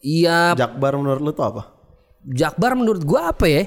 [0.00, 1.62] Iya, Jakbar menurut lu tuh apa?
[2.24, 3.64] Jakbar menurut gua apa ya?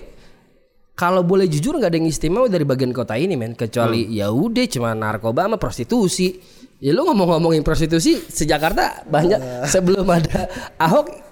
[0.93, 4.65] Kalau boleh jujur nggak ada yang istimewa dari bagian kota ini men kecuali ya udah
[4.69, 6.37] cuma narkoba sama prostitusi.
[6.83, 11.22] Ya lu ngomong-ngomongin prostitusi sejakarta banyak sebelum ada Ahok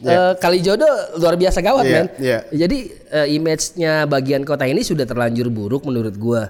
[0.00, 0.88] eh, kali jodoh
[1.20, 2.06] luar biasa gawat Iya, men.
[2.16, 2.38] iya.
[2.48, 2.78] Jadi
[3.12, 6.48] eh, image-nya bagian kota ini sudah terlanjur buruk menurut gua.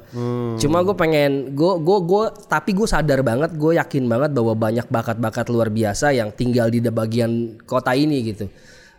[0.62, 4.86] Cuma gue pengen gue gue gue tapi gue sadar banget gue yakin banget bahwa banyak
[4.86, 8.46] bakat-bakat luar biasa yang tinggal di bagian kota ini gitu.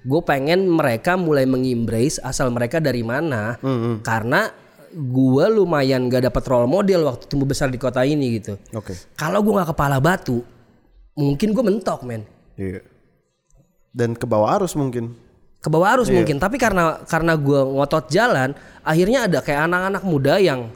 [0.03, 3.55] Gue pengen mereka mulai mengimbrais asal mereka dari mana
[4.03, 4.51] karena
[4.93, 8.59] gue lumayan gak dapet role model waktu tumbuh besar di kota ini gitu.
[8.77, 8.93] Oke.
[9.17, 10.45] Kalau gue nggak kepala batu,
[11.17, 12.21] mungkin gue mentok men.
[12.59, 12.92] Iya.
[13.93, 15.13] Dan ke bawah arus mungkin.
[15.63, 18.51] ke bawah arus mungkin tapi karena karena gue ngotot jalan
[18.83, 20.67] akhirnya ada kayak anak-anak muda yang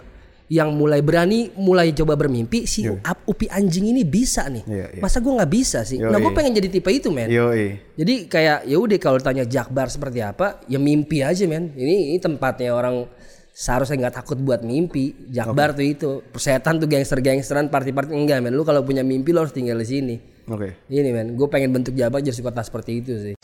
[0.48, 4.63] yang mulai berani mulai coba bermimpi si Up- upi anjing ini bisa nih.
[4.63, 5.02] Iya, iya.
[5.03, 5.99] masa gue nggak bisa sih?
[5.99, 7.27] Nah gue pengen jadi tipe itu men.
[7.27, 7.84] Yoi.
[7.99, 11.76] jadi kayak ya udah kalau tanya Jakbar seperti apa ya mimpi aja men.
[11.76, 13.12] Ini ini tempatnya orang
[13.51, 15.27] seharusnya nggak takut buat mimpi.
[15.35, 16.12] Jakbar tuh itu.
[16.40, 18.15] Setan tuh gangster-gangsteran party-party.
[18.15, 18.55] Enggak men.
[18.55, 20.79] Lu kalau punya mimpi lo harus tinggal di sini Oke.
[20.87, 23.35] ini men gue pengen bentuk Jabar jadi kota seperti itu sih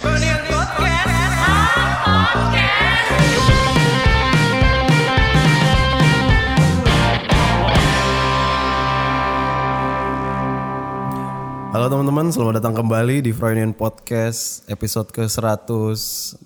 [11.73, 16.37] Halo teman-teman, selamat datang kembali di Freudian Podcast episode ke-116.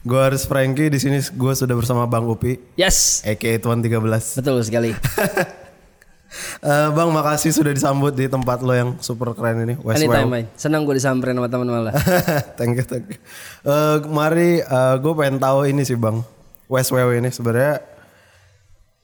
[0.00, 4.40] Gue Haris Franky, di sini gue sudah bersama Bang Upi, yes aka Tuan 13.
[4.40, 4.96] betul sekali
[6.62, 10.44] Eh, bang, makasih sudah disambut di tempat lo yang super keren ini, West Anytime, man.
[10.54, 11.94] Senang gue disamperin sama teman malah.
[12.58, 13.18] thank you, thank you.
[13.66, 14.62] Eh, mari,
[15.02, 16.22] gue pengen tahu ini sih bang,
[16.70, 17.82] West Well ini sebenarnya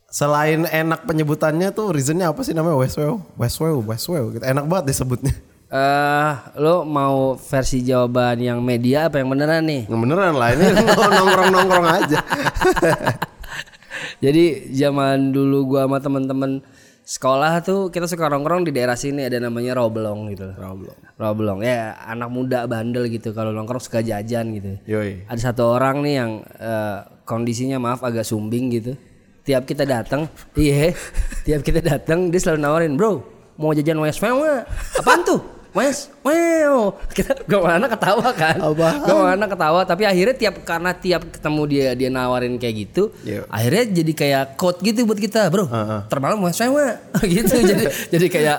[0.07, 3.21] selain enak penyebutannya tuh reasonnya apa sih namanya West Well?
[3.37, 4.45] West Well, West Well, gitu.
[4.47, 5.35] enak banget disebutnya.
[5.67, 9.91] Eh, lo mau versi jawaban yang media apa yang beneran nih?
[9.91, 10.63] Nggak beneran lah, ini
[11.19, 12.19] nongkrong-nongkrong aja.
[14.25, 16.62] Jadi zaman dulu gua sama teman-teman
[17.06, 20.50] sekolah tuh kita suka nongkrong di daerah sini ada namanya Roblong gitu.
[20.59, 20.99] Roblong.
[21.15, 21.59] Roblong.
[21.62, 24.75] Ya anak muda bandel gitu kalau nongkrong suka jajan gitu.
[24.91, 25.22] Yoi.
[25.31, 28.93] Ada satu orang nih yang eh, kondisinya maaf agak sumbing gitu.
[29.47, 30.27] Tiap kita datang,
[30.59, 30.91] iya,
[31.47, 33.23] tiap kita datang dia selalu nawarin, bro,
[33.55, 34.67] mau jajan West nggak?
[34.99, 35.56] Apaan tuh?
[35.76, 36.97] West Well.
[37.09, 38.56] Kita gua sama anak ketawa kan.
[38.72, 43.12] Gua sama anak ketawa, tapi akhirnya tiap karena tiap ketemu dia dia nawarin kayak gitu,
[43.22, 43.44] Iya.
[43.47, 45.69] akhirnya jadi kayak quote gitu buat kita, bro.
[46.09, 46.97] Termalam West Well nggak?
[47.22, 47.54] gitu.
[47.70, 48.59] jadi jadi kayak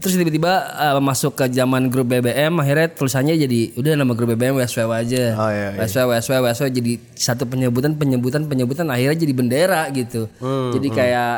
[0.00, 4.56] terus tiba-tiba eh, masuk ke zaman grup BBM, akhirnya tulisannya jadi udah nama grup BBM
[4.56, 5.24] Well aja.
[5.36, 5.84] Oh, iya, iya.
[5.84, 10.26] WSW WSW WSW jadi satu penyebutan penyebutan penyebutan akhirnya jadi bendera gitu.
[10.40, 11.34] Hmm, jadi kayak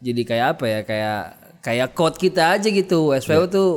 [0.00, 1.20] jadi kayak apa ya kayak
[1.60, 3.12] kayak code kita aja gitu.
[3.12, 3.48] WSW Iya.
[3.48, 3.68] tuh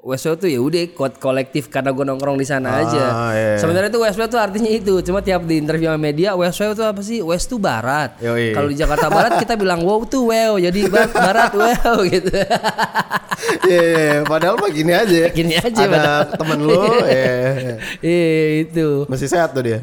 [0.00, 0.80] WSW tuh ya udah
[1.14, 3.04] kolektif karena gue nongkrong di sana aja.
[3.30, 3.56] iya.
[3.56, 4.96] Sebenarnya tuh WSW tuh artinya itu.
[5.00, 7.20] Cuma tiap di interview sama media WSW tuh apa sih?
[7.20, 8.16] West tuh barat.
[8.16, 10.56] Kalau di Jakarta Barat kita bilang wow tuh wow.
[10.56, 12.32] Jadi bar- barat wow gitu.
[12.32, 12.48] Iya,
[13.68, 14.16] iya, iya.
[14.22, 15.28] padahal mah gini aja.
[15.36, 16.22] Gini aja, Ada padahal.
[16.34, 17.74] temen lu, iya.
[18.00, 18.28] Iya
[18.62, 18.88] itu.
[19.04, 19.80] masih sehat tuh dia.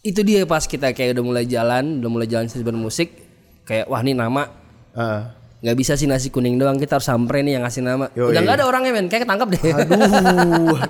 [0.00, 3.14] itu dia pas kita kayak udah mulai jalan udah mulai jalan sesuai musik
[3.62, 4.48] kayak wah ini nama
[4.90, 5.36] Ah.
[5.60, 8.08] Nggak bisa sih nasi kuning doang kita harus samperin nih yang ngasih nama.
[8.12, 8.32] Yoi.
[8.32, 9.06] udah nggak ada orangnya men.
[9.06, 9.62] Kayak ketangkap deh.
[9.62, 10.76] Aduh.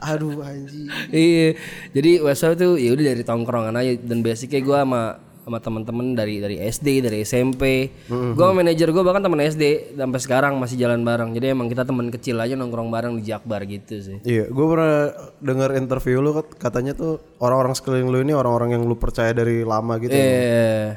[0.00, 0.86] Aduh anjing.
[1.10, 1.58] iya.
[1.90, 3.92] Jadi WSW tuh ya udah dari tongkrongan aja.
[3.98, 5.02] Dan basicnya gue sama
[5.42, 10.20] sama teman-teman dari dari SD dari SMP gue sama manajer gue bahkan teman SD sampai
[10.20, 11.32] sekarang masih jalan bareng.
[11.32, 14.16] Jadi emang kita teman kecil aja nongkrong bareng di Jakbar gitu sih.
[14.22, 15.08] Iya, gue pernah
[15.40, 19.64] denger interview lu kat- katanya tuh orang-orang sekeliling lu ini orang-orang yang lu percaya dari
[19.64, 20.12] lama gitu.
[20.12, 20.94] Eh,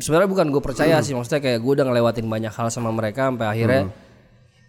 [0.00, 3.46] sebenarnya bukan gue percaya sih, maksudnya kayak gue udah ngelewatin banyak hal sama mereka sampai
[3.46, 3.82] akhirnya,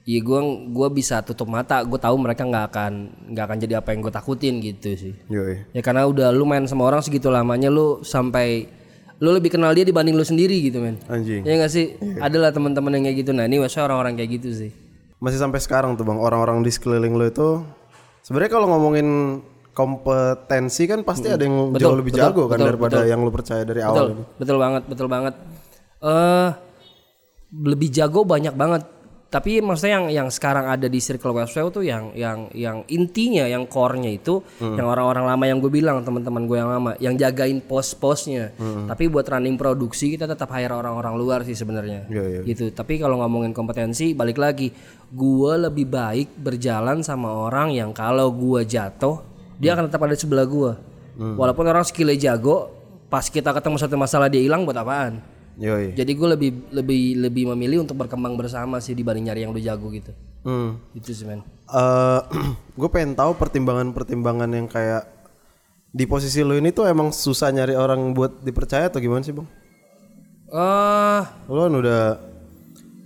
[0.06, 0.40] iya gue
[0.70, 2.92] gua bisa tutup mata, gue tahu mereka nggak akan
[3.34, 5.14] nggak akan jadi apa yang gue takutin gitu sih.
[5.32, 5.72] Yoi.
[5.74, 8.70] Ya karena udah lu main sama orang segitu lamanya lu sampai
[9.24, 11.00] lu lebih kenal dia dibanding lu sendiri gitu men.
[11.08, 11.42] Anjing.
[11.48, 11.96] Ya nggak sih?
[12.20, 13.32] Adalah teman-teman yang kayak gitu.
[13.32, 14.72] Nah ini maksudnya orang-orang kayak gitu sih.
[15.24, 17.64] Masih sampai sekarang tuh Bang, orang-orang di sekeliling lu itu
[18.28, 19.40] sebenarnya kalau ngomongin
[19.76, 23.30] kompetensi kan pasti ada yang Betul, jauh lebih betul, jago kan betul, daripada yang lu
[23.30, 24.24] percaya dari Betul, awal ini.
[24.40, 25.34] betul banget, betul banget.
[26.00, 26.50] Eh
[27.56, 28.84] lebih jago banyak banget.
[29.26, 33.68] Tapi maksudnya yang yang sekarang ada di circle Westwell tuh yang yang yang intinya, yang
[33.68, 38.56] core-nya itu yang orang-orang lama yang gue bilang teman-teman gue yang lama, yang jagain pos-posnya.
[38.88, 42.08] Tapi buat running produksi kita tetap hire orang-orang luar sih sebenarnya.
[42.08, 42.42] Iya, iya.
[42.48, 42.72] Gitu.
[42.72, 44.72] Tapi kalau ngomongin kompetensi, balik lagi,
[45.12, 50.22] gue lebih baik berjalan sama orang yang kalau gue jatuh, dia akan tetap ada di
[50.22, 50.72] sebelah gue.
[51.16, 52.72] Walaupun orang skillnya jago,
[53.08, 55.24] pas kita ketemu satu masalah dia hilang buat apaan?
[55.56, 55.96] Yoi.
[55.96, 59.88] Jadi gue lebih lebih lebih memilih untuk berkembang bersama sih dibanding nyari yang udah jago
[59.96, 60.12] gitu.
[60.44, 60.76] Hmm.
[60.92, 61.40] Itu sih men.
[61.72, 62.22] eh
[62.80, 65.08] gue pengen tahu pertimbangan-pertimbangan yang kayak
[65.96, 69.48] di posisi lo ini tuh emang susah nyari orang buat dipercaya atau gimana sih bang?
[70.52, 72.02] Eh Lo kan udah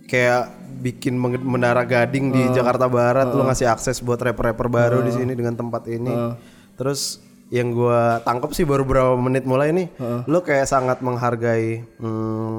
[0.10, 0.50] kayak
[0.82, 5.54] bikin menara gading di Jakarta Barat, lo ngasih akses buat rapper-rapper baru di sini dengan
[5.54, 6.10] tempat ini.
[6.74, 9.88] Terus yang gua tangkap sih baru beberapa menit mulai nih,
[10.26, 12.56] lo kayak sangat menghargai hmm,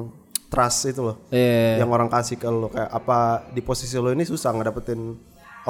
[0.51, 1.83] trust itu loh, Iya.
[1.83, 5.15] yang orang kasih ke lo kayak apa di posisi lo ini susah ngedapetin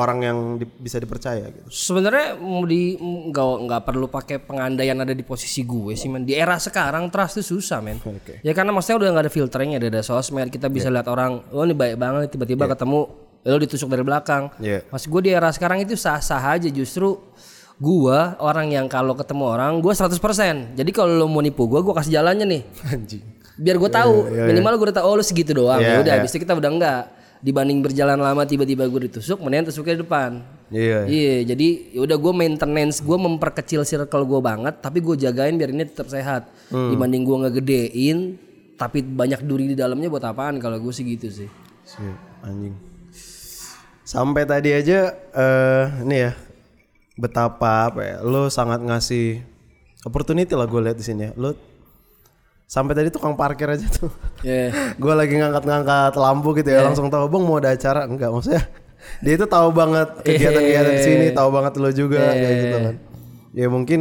[0.01, 1.69] orang yang di- bisa dipercaya gitu.
[1.69, 6.25] Sebenarnya mau di nggak nggak perlu pakai pengandaian ada di posisi gue sih men.
[6.25, 8.01] Di era sekarang trust itu susah men.
[8.01, 8.41] Oke.
[8.41, 11.63] Ya karena maksudnya udah nggak ada filternya, ada ada sosmed, kita bisa lihat orang, oh
[11.63, 13.01] ini baik banget, tiba-tiba ketemu,
[13.41, 14.49] lo ditusuk dari belakang.
[14.57, 14.89] Iya.
[14.89, 17.21] Mas gue di era sekarang itu sah-sah aja justru
[17.77, 20.77] gua orang yang kalau ketemu orang gue 100%.
[20.77, 22.63] Jadi kalau lo mau nipu gue, gue kasih jalannya nih.
[22.93, 23.25] Anjing.
[23.61, 24.15] Biar gue tahu,
[24.49, 25.81] minimal gue udah tahu oh lu segitu doang.
[25.81, 27.03] Iya, ya udah, habis itu kita udah enggak.
[27.41, 30.31] Dibanding berjalan lama tiba-tiba gue ditusuk, mendingan tusuknya di depan.
[30.69, 31.09] Iya.
[31.09, 35.73] Iya, jadi ya udah gue maintenance, gue memperkecil circle gue banget, tapi gue jagain biar
[35.73, 36.53] ini tetap sehat.
[36.69, 36.93] Hmm.
[36.93, 38.19] Dibanding gue ngegedein,
[38.77, 40.61] tapi banyak duri di dalamnya buat apaan?
[40.61, 41.49] Kalau gue sih gitu sih.
[41.85, 42.77] Sip, anjing.
[44.05, 46.33] Sampai tadi aja eh ini ya
[47.15, 49.39] betapa apa ya lo sangat ngasih
[50.03, 51.33] opportunity lah gue lihat di sini ya.
[51.41, 51.57] Lo
[52.71, 54.15] sampai tadi tukang parkir aja tuh.
[54.47, 54.71] Iya.
[55.03, 58.63] gue lagi ngangkat-ngangkat lampu gitu ya langsung tahu bang mau ada acara enggak maksudnya
[59.27, 62.95] dia itu tahu banget kegiatan-kegiatan di sini tahu banget lo juga kayak gitu kan
[63.51, 64.01] ya mungkin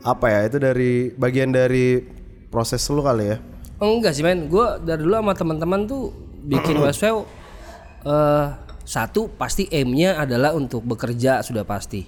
[0.00, 2.00] apa ya itu dari bagian dari
[2.48, 3.38] proses lo kali ya
[3.82, 6.08] Oh, enggak sih men, gue dari dulu sama teman-teman tuh
[6.46, 7.26] bikin Westwell
[8.06, 8.46] eh
[8.84, 12.04] satu pasti aimnya adalah untuk bekerja sudah pasti.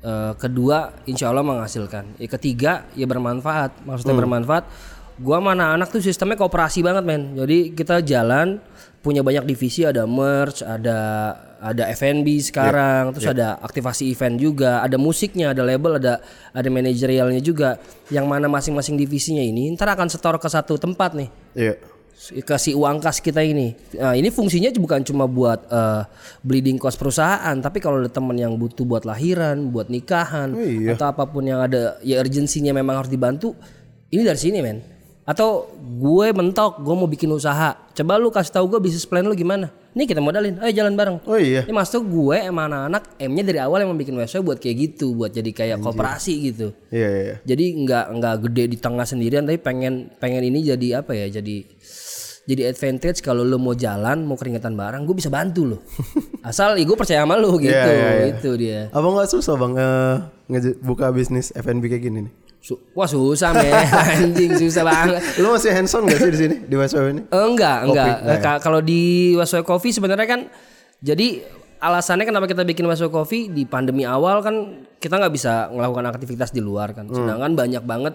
[0.00, 2.18] Eh, kedua insya Allah menghasilkan.
[2.18, 4.64] Ya, ketiga ya bermanfaat, maksudnya bermanfaat.
[5.20, 7.36] Gua mana anak tuh sistemnya kooperasi banget men.
[7.36, 8.56] Jadi kita jalan
[9.04, 10.98] punya banyak divisi ada merch, ada
[11.60, 16.24] ada F&B sekarang, terus ada aktivasi event juga, ada musiknya, ada label, ada
[16.56, 17.76] ada manajerialnya juga.
[18.08, 21.74] Yang mana masing-masing divisinya ini ntar akan setor ke satu tempat nih iya
[22.44, 23.72] kasih uang kas kita ini.
[23.96, 26.02] Nah, ini fungsinya bukan cuma buat eh,
[26.44, 30.92] bleeding cost perusahaan, tapi kalau ada teman yang butuh buat lahiran, buat nikahan, Oh, iya.
[30.92, 33.56] atau apa pun yang ada ya urgensinya memang harus dibantu,
[34.12, 34.99] ini dari sini men.
[35.30, 39.38] Atau gue mentok, gue mau bikin usaha, coba lu kasih tahu gue bisnis plan lu
[39.38, 39.70] gimana?
[39.90, 41.22] Nih kita modalin, ayo jalan bareng.
[41.22, 44.76] oh iya Ini maksud gue emang anak-anak M-nya dari awal emang bikin website buat kayak
[44.90, 46.74] gitu, buat jadi kayak kooperasi gitu.
[46.90, 47.36] iya iya, iya.
[47.44, 51.30] Jadi nggak nggak gede di tengah sendirian tapi pengen pengen ini jadi apa ya?
[51.32, 51.62] Jadi
[52.40, 55.78] jadi advantage kalau lo mau jalan mau keringetan bareng gue bisa bantu lo.
[56.42, 57.70] Asal ya gue percaya sama lo gitu.
[57.70, 58.26] Iya, iya, iya.
[58.30, 58.80] Itu dia.
[58.90, 59.72] Apa nggak susah bang
[60.50, 62.32] nge- buka bisnis F&B kayak gini nih?
[62.60, 63.72] Su- Wah susah men
[64.14, 65.20] anjing susah banget.
[65.36, 67.22] Lo masih hands on gak sih di sini di WSW ini?
[67.24, 68.16] Eh, enggak, enggak.
[68.22, 69.00] Nah ka- Kalau di
[69.32, 70.40] Waswa Coffee sebenarnya kan
[70.98, 71.40] jadi
[71.78, 74.54] alasannya kenapa kita bikin Waswa Coffee di pandemi awal kan
[74.94, 77.08] kita nggak bisa melakukan aktivitas di luar kan.
[77.08, 78.14] Sedangkan banyak banget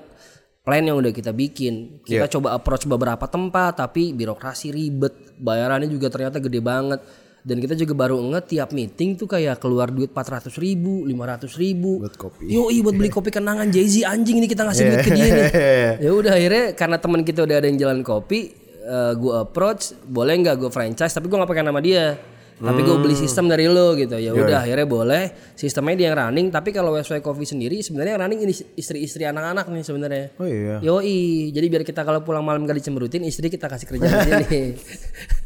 [0.62, 2.02] plan yang udah kita bikin.
[2.04, 7.02] Kita coba approach beberapa tempat tapi birokrasi ribet, bayarannya juga ternyata gede banget.
[7.46, 12.02] Dan kita juga baru nge tiap meeting tuh kayak keluar duit 400 ribu, 500 ribu.
[12.02, 12.50] Buat kopi.
[12.50, 15.50] Yoi buat beli kopi kenangan Jay-Z anjing ini kita ngasih duit ke dia nih.
[16.06, 18.50] ya udah akhirnya karena teman kita udah ada yang jalan kopi,
[18.82, 22.18] eh, gue approach, boleh nggak gue franchise tapi gue nggak pakai nama dia.
[22.56, 24.16] Tapi gue beli sistem dari lo gitu.
[24.16, 25.24] Ya udah akhirnya boleh.
[25.54, 26.48] Sistemnya dia yang running.
[26.50, 30.26] Tapi kalau WSY Coffee sendiri sebenarnya yang running ini istri-istri anak-anak nih sebenarnya.
[30.40, 30.80] Oh iya.
[30.80, 34.64] Yoi, jadi biar kita kalau pulang malam gak dicemberutin, istri kita kasih kerjaan di sini.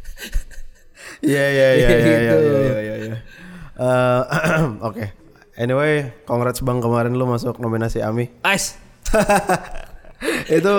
[1.26, 2.36] Iya iya iya iya Gitu.
[2.40, 2.96] iya iya iya.
[3.06, 3.18] iya.
[3.76, 4.22] Eh,
[4.88, 5.06] Oke.
[5.54, 8.32] Anyway, congrats bang kemarin lu masuk nominasi AMI.
[8.42, 8.80] Ais,
[10.50, 10.74] itu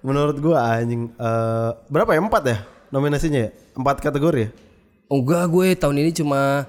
[0.00, 4.50] menurut gua anjing eh, berapa ya empat ya nominasinya ya empat kategori ya.
[5.06, 6.66] enggak gue tahun ini cuma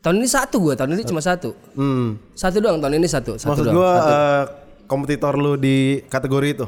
[0.00, 2.16] tahun ini satu gue tahun ini cuma satu Hmm.
[2.32, 4.42] satu doang tahun ini satu satu Maksud gua eh,
[4.86, 6.66] kompetitor lu di kategori itu.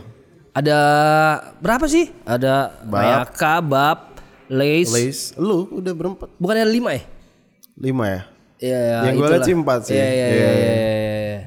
[0.53, 0.79] ada
[1.59, 4.12] berapa sih ada Mayaka Bab
[4.53, 7.03] Lace Lace, lu udah berempat bukan ada lima ya
[7.73, 8.21] lima ya.
[8.63, 9.95] Iya, ya, Yang gua liat sih empat sih.
[9.97, 10.75] Iya, iya, Iya, iya, iya,
[11.27, 11.41] iya.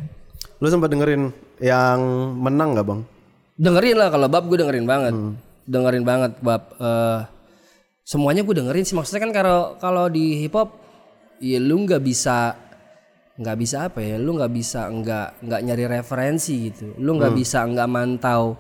[0.59, 1.31] Lu sempat dengerin
[1.63, 1.99] yang
[2.35, 3.01] menang nggak bang?
[3.55, 5.13] Dengerin lah kalau bab gue dengerin banget.
[5.15, 5.39] Hmm.
[5.63, 7.19] Dengerin banget bab eh,
[8.03, 10.75] semuanya gue dengerin sih maksudnya kan kalau kalau di hip hop
[11.39, 12.53] ya lu nggak bisa
[13.35, 17.39] nggak bisa apa ya lu nggak bisa nggak nggak nyari referensi gitu lu nggak Hmm.
[17.39, 18.55] bisa nggak mantau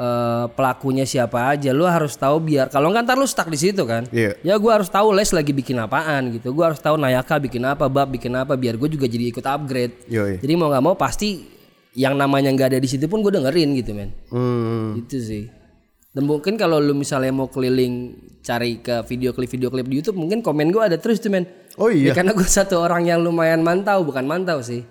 [0.00, 3.84] eh, pelakunya siapa aja lu harus tahu biar kalau nggak ntar lu stuck di situ
[3.84, 4.40] kan Iya.
[4.40, 7.84] ya gue harus tahu les lagi bikin apaan gitu gue harus tahu Nayaka bikin apa
[7.92, 10.40] bab bikin apa biar gue juga jadi ikut upgrade Yoi.
[10.40, 11.60] jadi mau nggak mau pasti
[11.94, 14.14] yang namanya nggak ada di situ pun gue dengerin gitu men.
[14.30, 14.94] Hmm.
[14.94, 15.50] Itu sih.
[16.10, 20.18] Dan mungkin kalau lu misalnya mau keliling cari ke video klip video klip di YouTube
[20.18, 21.46] mungkin komen gue ada terus tuh men.
[21.78, 22.10] Oh iya.
[22.10, 24.86] Ya, karena gue satu orang yang lumayan mantau bukan mantau sih.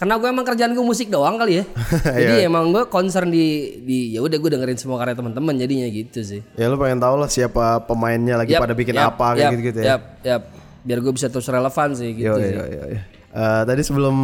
[0.00, 1.64] Karena gue emang kerjaan gue musik doang kali ya.
[2.26, 6.20] Jadi emang gue concern di di ya udah gue dengerin semua karya teman-teman jadinya gitu
[6.24, 6.40] sih.
[6.58, 9.52] Ya lu pengen tahu lah siapa pemainnya lagi Yap, pada bikin yap, apa yap, kayak
[9.54, 9.86] gitu-gitu ya.
[9.94, 10.42] Yap, yap.
[10.82, 12.50] Biar gue bisa terus relevan sih gitu Yo, sih.
[12.50, 13.00] yo, yo, yo.
[13.32, 14.14] Eh, tadi sebelum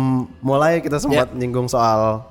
[0.45, 2.29] mulai kita sempat nyinggung soal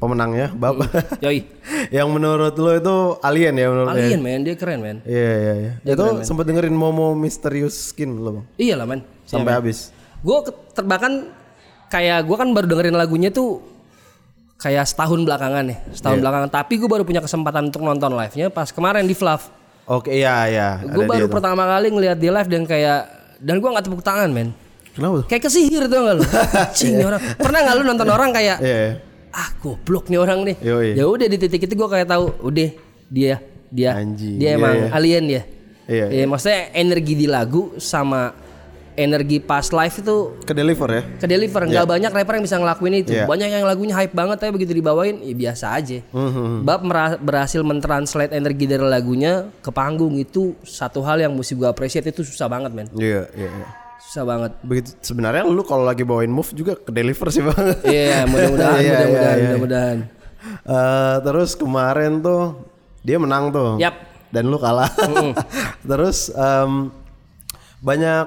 [0.00, 0.80] pemenangnya, Bab.
[1.20, 1.44] Yoi.
[1.96, 4.00] yang menurut lu itu alien ya menurut lu?
[4.00, 4.98] Alien men, dia keren men.
[5.04, 5.72] Iya iya iya.
[5.94, 8.46] Itu sempat dengerin Momo Mysterious Skin lo, Bang.
[8.56, 9.04] Iya lah men.
[9.28, 9.92] Sampai habis.
[10.24, 10.40] Gue
[10.74, 11.30] terbahkan
[11.90, 13.60] kayak gue kan baru dengerin lagunya tuh
[14.56, 16.22] kayak setahun belakangan nih, setahun Iya.
[16.22, 16.48] belakangan.
[16.48, 19.48] Tapi gue baru punya kesempatan untuk nonton live-nya pas kemarin di Fluff.
[19.84, 20.68] Oke, iya iya.
[20.80, 21.34] Gue baru dia tuh.
[21.34, 23.00] pertama kali ngeliat dia live dan kayak
[23.40, 24.54] dan gue nggak tepuk tangan men.
[24.90, 25.26] Kenapa tuh?
[25.26, 26.24] Kayak kesihir tuh gak lu?
[26.78, 27.22] Cing nih orang.
[27.38, 28.76] Pernah gak lu nonton orang kayak Iya.
[28.76, 28.92] iya.
[29.30, 30.56] ah goblok nih orang nih.
[30.94, 32.68] Ya udah di titik itu gue kayak tahu, udah
[33.06, 33.38] dia
[33.70, 34.88] dia Anjing, dia iya, emang iya.
[34.90, 35.42] alien dia.
[35.86, 38.34] Iya, Ya, maksudnya energi di lagu sama
[39.00, 41.02] energi pas live itu Ke deliver ya?
[41.16, 43.24] ke deliver nggak banyak rapper yang bisa ngelakuin itu Iya.
[43.24, 46.62] banyak yang lagunya hype banget tapi begitu dibawain ya biasa aja Mhm.
[46.62, 46.80] Bab
[47.18, 52.20] berhasil mentranslate energi dari lagunya ke panggung itu satu hal yang mesti gue appreciate itu
[52.20, 53.48] susah banget men Iya iya.
[53.50, 53.66] iya.
[54.00, 57.64] susah banget Begitu sebenarnya lu kalau lagi bawain move juga ke deliver sih bang.
[57.82, 59.48] iya mudah-mudahan Iya, iya, mudah-mudahan iya.
[59.48, 59.98] mudah-mudahan
[60.62, 62.64] Eh, terus kemarin tuh
[63.00, 63.76] dia menang tuh.
[63.76, 63.92] Yap.
[64.32, 64.88] Dan lu kalah.
[65.84, 66.88] terus em,
[67.78, 68.24] banyak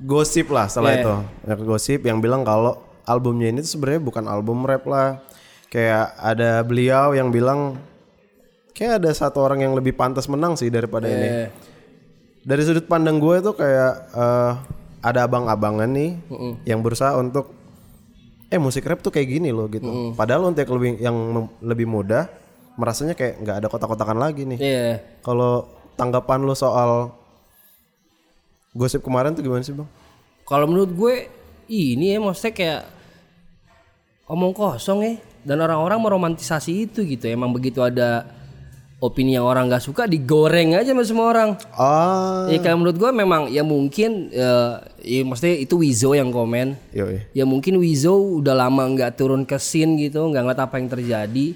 [0.00, 1.00] gosip lah setelah Iya.
[1.00, 1.14] itu.
[1.44, 5.20] Banyak gosip yang bilang kalau albumnya ini sebenarnya bukan album rap lah.
[5.68, 7.78] Kayak ada beliau yang bilang
[8.72, 11.28] kayak ada satu orang yang lebih pantas menang sih daripada ini.
[11.46, 11.48] Eh,
[12.40, 14.52] Dari sudut pandang gue tuh kayak eh,
[15.00, 16.16] ada abang-abangan nih
[16.64, 17.52] yang berusaha untuk
[18.48, 20.10] eh musik rap tuh kayak gini loh gitu.
[20.12, 21.16] Padahal untuk yang lebih yang
[21.60, 22.26] lebih muda
[22.74, 24.58] merasanya kayak nggak ada kotak-kotakan lagi nih.
[24.58, 27.12] iya Kalau tanggapan lu soal
[28.74, 29.88] gosip kemarin tuh gimana sih bang?
[30.46, 31.14] kalau menurut gue
[31.70, 32.82] ini ya maksudnya kayak
[34.26, 35.14] omong kosong ya
[35.46, 38.26] dan orang-orang meromantisasi itu gitu emang begitu ada
[39.00, 43.10] opini yang orang nggak suka digoreng aja sama semua orang Ah, Ya kalau menurut gua
[43.10, 46.76] memang ya mungkin eh, ya maksudnya itu Wizo yang komen.
[46.90, 47.24] yoi.
[47.32, 51.46] Ya mungkin Wizo udah lama nggak turun ke scene gitu, nggak ngeliat apa yang terjadi.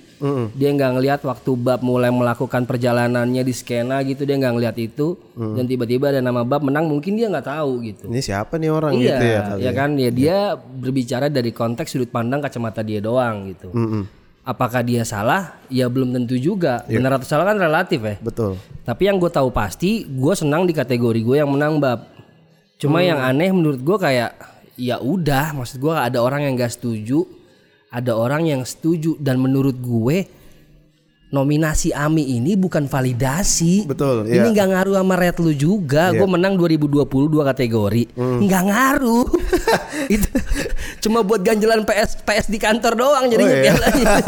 [0.50, 5.20] Dia nggak ngeliat waktu Bab mulai melakukan perjalanannya di skena gitu, dia nggak ngeliat itu.
[5.36, 8.08] Dan tiba-tiba ada nama Bab menang, mungkin dia nggak tahu gitu.
[8.08, 9.40] Ini siapa nih orang Iya, gitu ya?
[9.44, 13.68] kali ya kan ya dia berbicara dari konteks sudut pandang kacamata dia doang gitu.
[13.70, 14.23] Mm-mm.
[14.44, 15.56] Apakah dia salah?
[15.72, 16.84] Ya belum tentu juga.
[16.84, 17.00] Iya.
[17.00, 18.20] Benar atau salah kan relatif ya.
[18.20, 18.60] Betul.
[18.84, 22.04] Tapi yang gue tahu pasti, gue senang di kategori gue yang menang bab.
[22.76, 24.36] Cuma yang aneh menurut gue kayak
[24.76, 27.24] ya udah, maksud gue ada orang yang gak setuju,
[27.88, 30.28] ada orang yang setuju dan menurut gue
[31.34, 33.90] nominasi AMI ini bukan validasi.
[33.90, 34.52] Betul, Ini iya.
[34.54, 36.14] nggak ngaruh sama red lu juga.
[36.14, 38.14] Gue menang 2020 dua kategori.
[38.14, 39.26] Nggak ngaruh.
[40.14, 40.28] Itu
[41.00, 43.74] cuma buat ganjelan PS PS di kantor doang jadinya Oh, iya.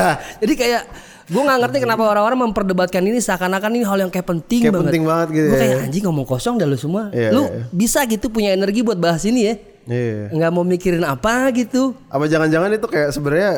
[0.42, 0.82] Jadi kayak
[1.26, 4.86] gue nggak ngerti kenapa orang-orang memperdebatkan ini seakan-akan ini hal yang kayak penting Kayak banget.
[4.86, 5.60] penting banget gitu Gue ya.
[5.60, 7.10] kayak anjing ngomong kosong dah lu semua.
[7.10, 9.54] Iya, lu iya, bisa gitu punya energi buat bahas ini ya.
[9.86, 10.30] Iya.
[10.30, 11.98] Nggak mau mikirin apa gitu.
[12.06, 13.52] Apa jangan-jangan itu kayak sebenarnya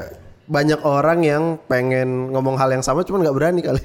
[0.44, 3.84] banyak orang yang pengen ngomong hal yang sama cuman nggak berani kali.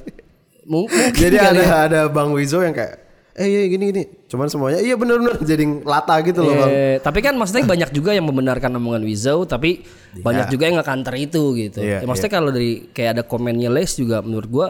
[0.64, 1.76] Mung- Mungkin Jadi kali ada ya.
[1.84, 3.03] ada Bang Wizo yang kayak
[3.34, 4.04] eh iya gini gini.
[4.30, 6.70] Cuman semuanya iya bener-bener jadi lata gitu loh Bang.
[6.70, 9.82] Eh, tapi kan maksudnya banyak juga yang membenarkan omongan Wizo, tapi
[10.14, 11.82] banyak juga yang ngekanter itu gitu.
[11.82, 14.68] Iya, Ya, maksudnya kalau dari kayak ada komennya Les juga menurut gua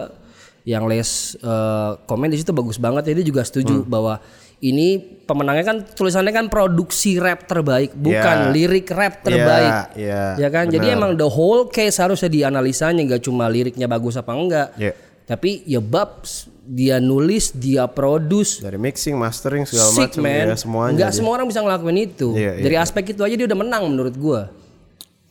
[0.64, 4.24] yang Les eh, komen di situ bagus banget dia juga setuju bahwa
[4.64, 4.96] ini
[5.28, 8.52] pemenangnya kan tulisannya kan produksi rap terbaik, bukan Iya.
[8.56, 9.92] lirik rap terbaik.
[10.00, 10.72] iya, ya kan?
[10.72, 14.72] Jadi emang the whole case harusnya dianalisanya nggak cuma liriknya bagus apa enggak.
[14.80, 14.96] Iya.
[15.24, 16.28] Tapi ya bab
[16.64, 20.48] dia nulis, dia produce, Dari mixing, mastering segala Sick macam man.
[20.52, 20.96] ya semuanya.
[21.00, 21.18] Nggak dia.
[21.20, 22.28] semua orang bisa ngelakuin itu.
[22.36, 24.42] Iya, iya, Dari aspek itu aja dia udah menang menurut gua.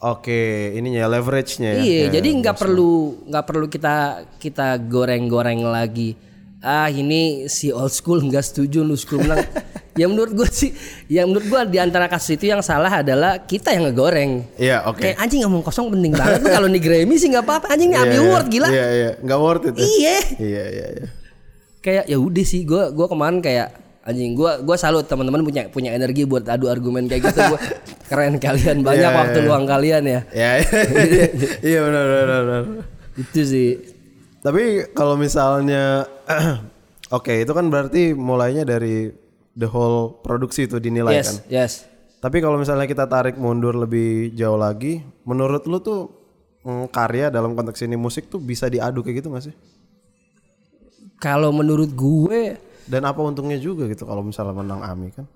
[0.03, 1.83] Oke, ininya leverage-nya ya.
[1.87, 6.19] iya, Ya, jadi nggak perlu nggak perlu kita kita goreng-goreng lagi.
[6.63, 9.43] Ah ini si old school nggak setuju lu school menang.
[9.99, 10.71] ya menurut gua sih,
[11.05, 14.47] ya menurut gua di antara kasus itu yang salah adalah kita yang ngegoreng.
[14.55, 15.03] Iya, oke.
[15.03, 16.39] Kayak anjing ngomong kosong penting banget.
[16.39, 17.67] Lu kalau nih Grammy sih nggak apa-apa.
[17.69, 18.23] Anjing Iya, Ami iya.
[18.23, 18.69] Award gila.
[18.71, 19.75] Iya, iya, nggak worth it.
[19.75, 19.83] ya?
[19.83, 20.17] Iya.
[20.39, 21.07] Iya, iya, iya.
[21.79, 23.69] Kayak ya udah sih gua gua kemarin kayak
[24.03, 27.59] anjing gua gua salut teman-teman punya punya energi buat adu argumen kayak gitu gua
[28.11, 29.47] keren kalian banyak Iya, waktu iya.
[29.47, 31.27] luang kalian ya Ya, iya,
[31.59, 32.63] iya benar, benar, benar.
[33.15, 33.71] itu sih
[34.39, 36.03] Tapi kalau misalnya,
[37.17, 39.11] oke itu kan berarti mulainya dari
[39.53, 41.37] the whole produksi itu dinilai kan.
[41.37, 41.73] yes yes
[42.23, 46.07] Tapi kalau misalnya kita tarik mundur lebih jauh lagi, menurut lu tuh
[46.63, 49.55] mm, karya dalam konteks ini musik tuh bisa diadu kayak gitu gak sih?
[51.19, 55.27] kalau menurut gue Dan apa untungnya juga gitu kalau misalnya menang Ami kan?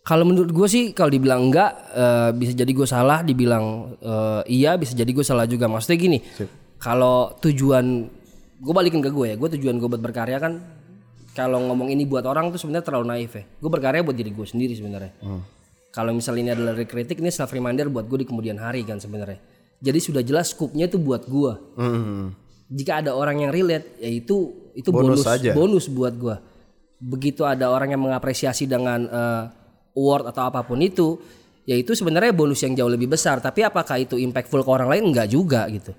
[0.00, 4.74] Kalau menurut gue sih kalau dibilang enggak eh, bisa jadi gue salah, dibilang eh, iya
[4.74, 5.66] bisa jadi gue salah juga.
[5.66, 6.18] Maksudnya gini,
[6.78, 8.06] kalau tujuan
[8.60, 10.60] gue balikin ke gue ya, gue tujuan gue buat berkarya kan
[11.32, 13.44] kalau ngomong ini buat orang tuh sebenarnya terlalu naif ya.
[13.56, 15.16] Gue berkarya buat diri gue sendiri sebenarnya.
[15.90, 19.40] Kalau misalnya ini adalah kritik ini self reminder buat gue di kemudian hari kan sebenarnya.
[19.80, 21.52] Jadi sudah jelas skupnya itu buat gue.
[21.80, 22.36] Hmm.
[22.70, 25.50] Jika ada orang yang relate, ya itu itu Bonus bonus saja.
[25.50, 26.38] bonus buat gua.
[27.02, 29.44] Begitu ada orang yang mengapresiasi dengan eh,
[29.98, 31.18] award atau apa pun itu,
[31.66, 33.42] ya itu sebenarnya bonus yang jauh lebih besar.
[33.42, 35.10] Tapi apakah itu impactful ke orang lain?
[35.10, 35.90] Enggak juga gitu.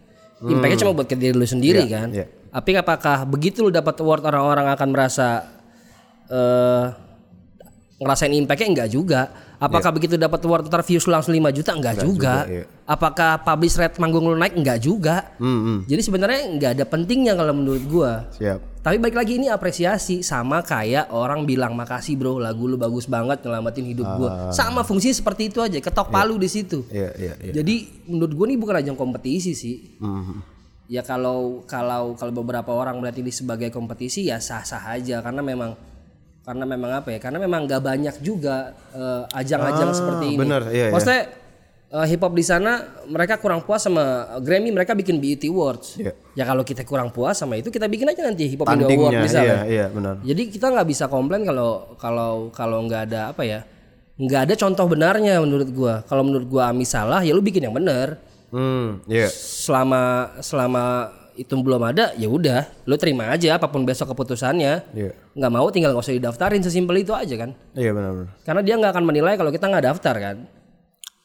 [0.41, 2.07] Impactnya cuma buat ke diri lu sendiri Iya, kan.
[2.15, 2.25] iya.
[2.51, 5.47] Tapi apakah begitu lu dapat award orang-orang akan merasa
[6.27, 6.85] eh
[8.01, 9.21] ngerasain impactnya enggak juga.
[9.61, 11.77] Apakah begitu dapat award ntar views langsung 5 juta?
[11.77, 12.09] Enggak, juga.
[12.09, 12.65] juga, iya.
[12.89, 14.57] Apakah publish rate manggung lu naik?
[14.57, 15.37] Enggak juga.
[15.37, 18.25] Hmm, Jadi sebenarnya nggak ada pentingnya kalau menurut gua.
[18.33, 18.81] Siap.
[18.81, 23.45] Tapi balik lagi ini apresiasi sama kayak orang bilang makasih bro lagu lu bagus banget
[23.45, 24.49] nyelamatin hidup gua.
[24.49, 26.81] Sama fungsinya seperti itu aja, ketok palu di situ.
[26.89, 27.53] Iya, iya, iya.
[27.61, 30.01] Jadi menurut gua nih bukan ajang kompetisi sih.
[30.01, 30.50] Mhm.
[30.91, 35.71] Ya kalau kalau kalau beberapa orang melihat ini sebagai kompetisi ya sah-sah aja karena memang
[36.43, 37.19] karena memang apa ya?
[37.23, 40.39] Karena memang nggak banyak juga eh, ajang-ajang Ah, seperti ini.
[40.43, 40.91] bener, iya, iya.
[40.91, 41.21] Maksudnya
[41.95, 45.95] eh, hip hop di sana mereka kurang puas sama Grammy, mereka bikin BET Awards.
[45.95, 46.11] Iya.
[46.35, 49.15] Ya kalau kita kurang puas sama itu kita bikin aja nanti hip hop Indo Award
[49.15, 49.63] misalnya.
[49.63, 50.19] iya, iya benar.
[50.27, 53.63] Jadi kita nggak bisa komplain kalau kalau kalau nggak ada apa ya?
[54.21, 56.03] nggak ada contoh benarnya menurut gua.
[56.03, 58.19] Kalau menurut gua Ami salah ya lu bikin yang benar.
[58.51, 59.27] Hmm, iya.
[59.31, 60.83] Selama selama
[61.39, 64.91] itu belum ada ya udah lu terima aja apa pun besok keputusannya.
[65.33, 67.55] Nggak mau tinggal nggak usah didaftarin sesimpel itu aja kan.
[67.73, 68.29] Iya benar benar.
[68.43, 70.37] Karena dia nggak akan menilai kalau kita nggak daftar kan.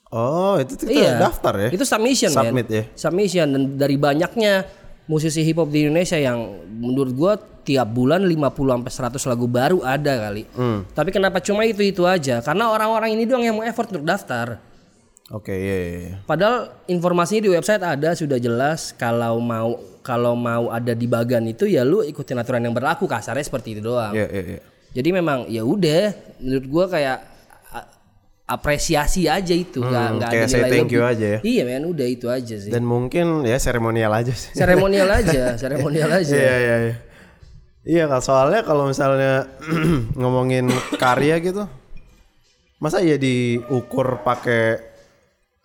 [0.06, 1.14] Oh, itu kita Iya.
[1.18, 1.68] daftar ya?
[1.74, 2.30] Itu submission.
[2.30, 2.82] Submit ya.
[2.94, 4.62] Submission dan dari banyaknya
[5.10, 7.34] musisi hip hop di Indonesia yang menurut gua
[7.66, 10.46] tiap bulan 50 sampai 100 lagu baru ada kali.
[10.54, 10.86] Hmm.
[10.94, 12.38] Tapi kenapa cuma itu-itu aja?
[12.38, 14.62] Karena orang-orang ini doang yang mau effort untuk daftar.
[15.28, 16.14] Oke, iya, iya, iya.
[16.22, 21.66] Padahal informasinya di website ada sudah jelas kalau mau kalau mau ada di bagan itu
[21.66, 24.14] ya lu ikutin aturan yang berlaku kasarnya seperti itu doang.
[24.14, 24.60] Iya, iya, iya.
[24.94, 27.18] Jadi memang ya udah menurut gua kayak
[28.46, 31.12] apresiasi aja itu nggak nggak ada Hmm, kayak say nilai thank you lebih.
[31.12, 31.38] aja ya.
[31.42, 32.70] Iya men udah itu aja sih.
[32.70, 34.54] Dan mungkin ya seremonial aja sih.
[34.54, 36.30] seremonial aja, seremonial aja.
[36.30, 36.96] Iya, iya, iya.
[37.82, 39.50] Iya, kalau soalnya kalau misalnya
[40.18, 41.66] ngomongin karya gitu,
[42.78, 44.94] masa ya diukur pakai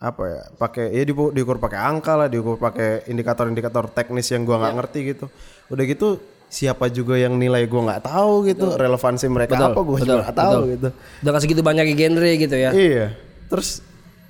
[0.01, 0.41] apa ya?
[0.57, 4.99] Pakai ya diukur, diukur pakai angka lah, diukur pakai indikator-indikator teknis yang gua nggak ngerti
[5.13, 5.25] gitu.
[5.69, 6.17] Udah gitu
[6.51, 10.59] siapa juga yang nilai gua nggak tahu gitu, relevansi mereka apa gua juga nggak tahu
[10.73, 10.89] gitu.
[11.21, 12.73] Udah kasih gitu banyak genre gitu ya.
[12.73, 13.07] Iya.
[13.47, 13.85] Terus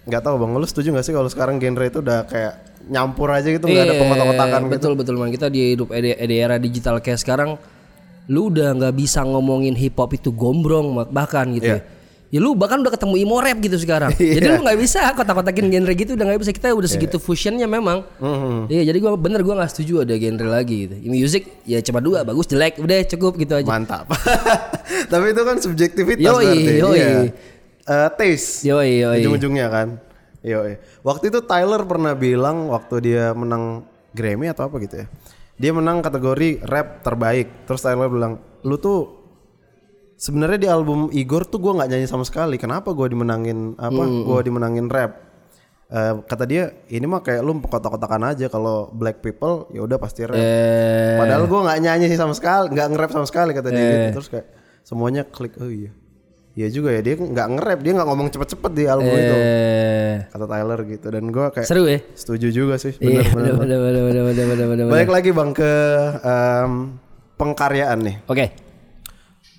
[0.05, 2.53] nggak tahu bang, lu setuju nggak sih kalau sekarang genre itu udah kayak
[2.91, 4.73] nyampur aja gitu, nggak ada Iya, pemotak-kotakan gitu?
[4.75, 7.55] Betul betul man kita di hidup di, era digital kayak sekarang
[8.27, 11.79] lu udah nggak bisa ngomongin hip hop itu gombrong bahkan gitu Iya.
[11.79, 12.00] ya.
[12.31, 14.15] Ya lu bahkan udah ketemu emo rap gitu sekarang.
[14.39, 18.07] Jadi lu nggak bisa kotak-kotakin genre gitu udah nggak bisa kita udah segitu fusionnya memang.
[18.23, 18.71] Mhm.
[18.71, 20.95] Iya jadi gua bener gua nggak setuju ada genre lagi gitu.
[21.11, 23.67] Music ya cuma dua bagus jelek udah cukup gitu aja.
[23.67, 24.07] Mantap.
[25.11, 26.73] Tapi itu kan subjektivitas Yoi, berarti.
[26.79, 26.95] yoi.
[26.95, 27.09] Iya.
[27.83, 28.63] Eh, taste.
[28.63, 29.19] Yoi yoi.
[29.27, 29.87] Ujung-ujungnya kan.
[30.39, 30.79] Yoi.
[31.03, 33.83] Waktu itu Tyler pernah bilang waktu dia menang
[34.15, 35.07] Grammy atau apa gitu ya.
[35.59, 37.67] Dia menang kategori rap terbaik.
[37.67, 39.20] Terus Tyler bilang, "Lu tuh
[40.21, 42.61] sebenarnya di album Igor tuh gua nggak nyanyi sama sekali.
[42.61, 44.03] Kenapa gua dimenangin apa?
[44.21, 45.33] Gua dimenangin rap?"
[45.91, 50.23] Eh, kata dia, "Ini mah kayak lu kotak-kotakan aja kalau black people ya udah pasti
[50.23, 53.83] rap." Eh, Padahal gue nggak nyanyi sih sama sekali, nggak nge-rap sama sekali kata dia
[53.83, 54.07] gitu.
[54.15, 54.47] Terus kayak
[54.87, 55.91] semuanya klik, oh iya.
[56.51, 59.35] Iya juga ya, dia nggak nge-rap, dia nggak ngomong cepet-cepet di album itu.
[59.35, 61.07] eh, Kata Tyler gitu.
[61.07, 61.99] Dan gue kayak seru ya.
[62.15, 64.83] setuju juga sih, Iya, bener bener bener bener bener bener.
[64.87, 65.71] Balik lagi bang ke
[66.23, 66.71] em,
[67.35, 68.15] pengkaryaan nih.
[68.31, 68.70] Oke.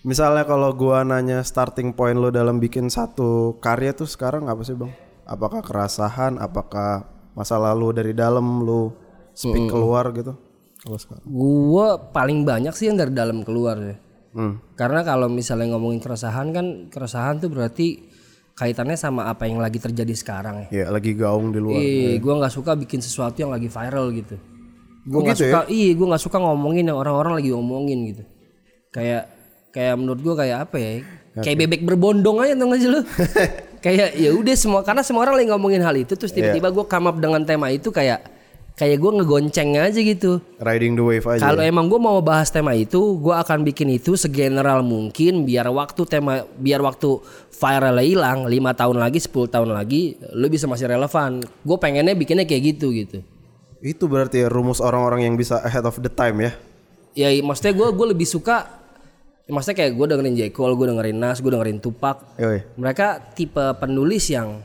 [0.02, 4.74] Misalnya kalau gua nanya starting point lo dalam bikin satu karya tuh sekarang apa sih
[4.74, 4.90] bang?
[5.22, 6.42] Apakah kerasahan?
[6.42, 7.06] Apakah
[7.38, 8.98] masa lalu dari dalam lo
[9.30, 10.34] speak keluar gitu?
[10.82, 11.22] Kalau sekarang.
[11.22, 13.96] Gua paling banyak sih yang dari dalam keluar ya.
[14.34, 14.58] Hmm.
[14.74, 18.10] Karena kalau misalnya ngomongin keresahan kan keresahan tuh berarti
[18.58, 20.82] kaitannya sama apa yang lagi terjadi sekarang ya.
[20.82, 21.78] Ya lagi gaung di luar.
[21.78, 24.34] Iya, gua nggak suka bikin sesuatu yang lagi viral gitu.
[25.06, 28.22] Gua Oh nggak gitu suka, iya, gua nggak suka ngomongin yang orang-orang lagi ngomongin gitu.
[28.90, 29.30] Kayak
[29.72, 30.90] kayak menurut gua kayak apa ya?
[31.40, 33.00] Kayak bebek berbondong aja tuh nggak sih lu?
[33.84, 37.10] kayak ya udah semua karena semua orang lagi ngomongin hal itu terus tiba-tiba gua come
[37.10, 38.22] up dengan tema itu kayak
[38.76, 40.44] kayak gua ngegonceng aja gitu.
[40.60, 41.42] Riding the wave aja.
[41.48, 46.02] Kalau emang gue mau bahas tema itu, gue akan bikin itu segeneral mungkin biar waktu
[46.08, 47.20] tema biar waktu
[47.52, 51.44] viral hilang 5 tahun lagi, 10 tahun lagi lu bisa masih relevan.
[51.64, 53.20] Gue pengennya bikinnya kayak gitu gitu.
[53.82, 56.52] Itu berarti ya rumus orang-orang yang bisa ahead of the time ya.
[57.12, 58.81] ya maksudnya gue gue lebih suka
[59.50, 62.62] maksudnya kayak gue dengerin J Cole gue dengerin Nas gue dengerin Tupac Yoi.
[62.78, 64.62] mereka tipe penulis yang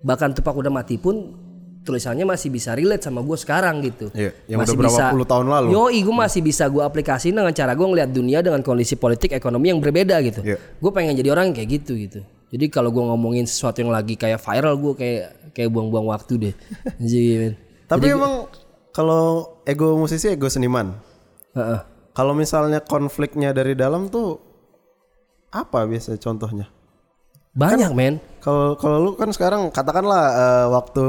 [0.00, 1.36] bahkan Tupac udah mati pun
[1.80, 5.68] tulisannya masih bisa relate sama gue sekarang gitu Iya, yang udah berapa puluh tahun lalu.
[5.72, 9.72] Yoi, gue masih bisa gue aplikasiin dengan cara gue ngeliat dunia dengan kondisi politik ekonomi
[9.72, 10.44] yang berbeda gitu.
[10.44, 10.60] Iya.
[10.60, 12.20] Gue pengen jadi orang kayak gitu gitu.
[12.52, 15.22] Jadi kalau gue ngomongin sesuatu yang lagi kayak viral gue kayak
[15.56, 16.54] kayak buang-buang waktu deh.
[17.00, 17.56] Jadi.
[17.88, 18.46] Tapi emang
[18.92, 20.94] kalau ego musisi ego seniman.
[21.56, 21.80] Heeh.
[22.20, 24.36] Kalau misalnya konfliknya dari dalam tuh
[25.48, 26.68] apa biasa contohnya?
[27.56, 28.20] Banyak men.
[28.44, 31.06] Kalau kalau lu kan sekarang katakanlah eh, waktu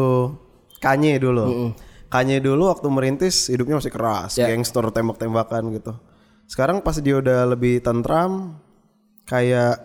[0.80, 1.76] Kanye dulu.
[2.08, 4.47] Kanye dulu waktu merintis hidupnya masih keras, Ya.
[4.47, 6.00] gangster tembak-tembakan gitu.
[6.47, 8.56] Sekarang pas dia udah lebih tentram
[9.28, 9.84] kayak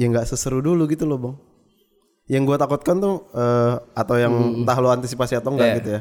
[0.00, 1.36] ya nggak seseru dulu gitu loh, Bang.
[2.24, 4.32] Yang gua takutkan tuh eh, atau yang
[4.64, 5.76] entah lu antisipasi atau enggak Ya.
[5.76, 6.00] gitu ya.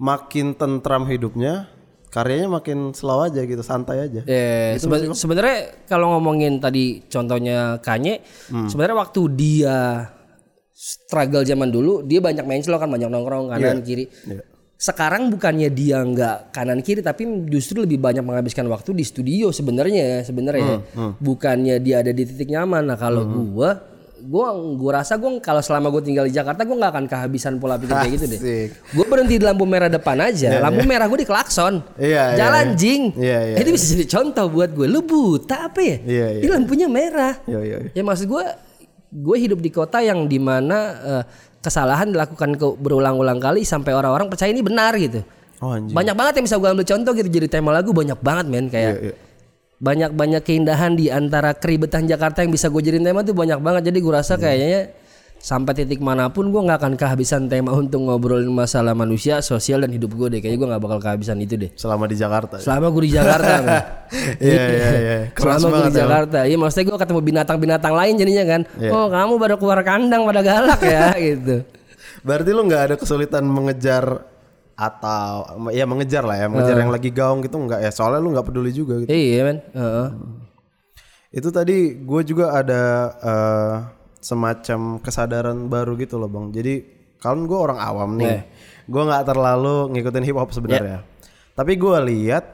[0.00, 1.68] Makin tentram hidupnya,
[2.12, 4.20] karyanya makin slow aja gitu, santai aja.
[4.28, 8.20] Eh, seben- sebenarnya kalau ngomongin tadi contohnya Kanye,
[8.68, 10.06] sebenarnya waktu dia
[10.70, 14.04] struggle zaman dulu, dia banyak main slow kan banyak nongkrong kanan kiri.
[14.28, 14.44] Iya.
[14.76, 20.26] Sekarang bukannya dia nggak kanan kiri tapi justru lebih banyak menghabiskan waktu di studio sebenarnya
[20.26, 20.82] sebenarnya.
[21.16, 22.90] Bukannya dia ada di titik nyaman.
[22.90, 23.78] Nah, kalau gua
[24.22, 27.76] gua gua rasa gua kalau selama gua tinggal di Jakarta gua nggak akan kehabisan pola
[27.76, 28.40] pikir kayak gitu deh.
[28.92, 30.62] Gue berhenti di lampu merah depan aja.
[30.62, 31.82] lampu merah gue di klakson.
[31.98, 32.78] Iya, iya, Jalan iya.
[32.78, 33.02] jing.
[33.16, 34.86] Iya, iya, Itu bisa jadi contoh buat gue.
[34.86, 35.96] Lu buta apa ya?
[36.02, 36.40] Iya, iya.
[36.44, 37.34] Ini lampunya merah.
[37.46, 37.90] Iya, iya, iya.
[37.94, 38.44] Ya maksud gue,
[39.12, 41.22] gue hidup di kota yang di mana eh,
[41.62, 45.22] kesalahan dilakukan ke berulang-ulang kali sampai orang-orang percaya ini benar gitu.
[45.62, 45.94] Oh anjing.
[45.94, 48.92] Banyak banget yang bisa gue ambil contoh gitu jadi tema lagu banyak banget men kayak
[48.98, 49.14] Iya, iya.
[49.82, 53.90] Banyak-banyak keindahan di antara keribetan Jakarta yang bisa gue jadiin tema tuh banyak banget.
[53.90, 54.42] Jadi gue rasa Iya.
[54.46, 54.82] kayaknya
[55.42, 59.90] sampai titik mana pun gue nggak akan kehabisan tema untuk ngobrolin masalah manusia, sosial dan
[59.90, 60.38] hidup gue deh.
[60.38, 61.74] Kayaknya gue nggak bakal kehabisan itu deh.
[61.74, 62.62] Selama di Jakarta.
[62.62, 63.54] Selama gue di Jakarta.
[64.38, 65.16] Iya iya iya.
[65.34, 65.98] Keras Selama gue di.
[65.98, 68.60] Jakarta, iya maksudnya gue ketemu binatang-binatang lain jadinya kan.
[68.78, 68.90] Iya.
[68.94, 71.66] Oh kamu baru keluar kandang pada galak ya gitu.
[72.22, 74.30] Berarti lu nggak ada kesulitan mengejar
[74.82, 77.90] atau ya mengejar lah ya, mengejar yang lagi gaung gitu nggak ya?
[77.94, 79.10] Soalnya lu nggak peduli juga gitu.
[79.14, 79.58] Iya men.
[79.70, 80.08] Heeh.
[81.30, 82.82] Itu tadi gue juga ada
[83.22, 83.74] eh,
[84.18, 86.50] semacam kesadaran baru gitu loh bang.
[86.50, 86.74] Jadi
[87.22, 88.42] kalau gue orang awam nih,
[88.90, 91.06] gue nggak terlalu ngikutin hip hop sebenarnya.
[91.54, 92.44] Tapi gue lihat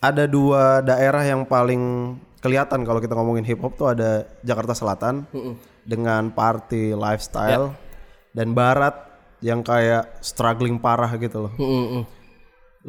[0.00, 5.28] ada dua daerah yang paling kelihatan kalau kita ngomongin hip hop tuh ada Jakarta Selatan
[5.84, 7.76] dengan party lifestyle
[8.32, 9.09] dan Barat
[9.40, 11.52] yang kayak struggling parah gitu loh.
[11.56, 12.04] Mm-mm.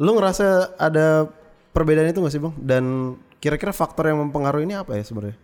[0.00, 1.28] Lu ngerasa ada
[1.72, 2.54] perbedaan itu gak sih bang?
[2.60, 2.84] Dan
[3.40, 5.36] kira-kira faktor yang mempengaruhi ini apa ya sebenarnya?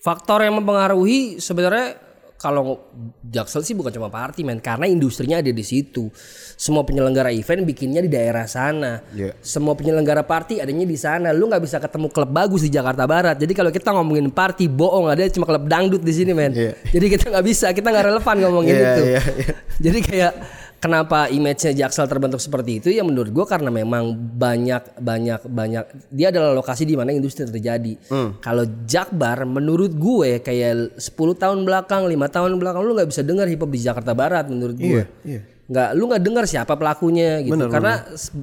[0.00, 1.96] Faktor yang mempengaruhi sebenarnya
[2.42, 2.82] kalau
[3.22, 6.10] Jaksel sih bukan cuma party men karena industrinya ada di situ.
[6.58, 8.98] Semua penyelenggara event bikinnya di daerah sana.
[9.14, 9.38] Iya.
[9.38, 11.30] Semua penyelenggara party adanya di sana.
[11.30, 13.38] Lu nggak bisa ketemu klub bagus di Jakarta Barat.
[13.38, 16.50] Jadi kalau kita ngomongin party bohong ada cuma klub dangdut di sini men.
[16.50, 16.74] Iya.
[16.90, 19.02] Jadi kita nggak bisa, kita nggak relevan ngomongin Iya, itu.
[19.06, 19.52] iya, iya.
[19.78, 20.32] Jadi kayak
[20.82, 26.34] kenapa image-nya Jaksel terbentuk seperti itu ya menurut gua karena memang banyak banyak banyak dia
[26.34, 27.94] adalah lokasi di mana industri terjadi.
[28.10, 28.42] Hmm.
[28.42, 33.46] Kalau Jakbar menurut gue kayak 10 tahun belakang, lima tahun belakang lu nggak bisa dengar
[33.46, 35.06] hip hop di Jakarta Barat menurut gue.
[35.06, 35.40] Iya, iya.
[35.70, 37.54] Nggak lu nggak dengar siapa pelakunya gitu.
[37.70, 38.34] Karena s-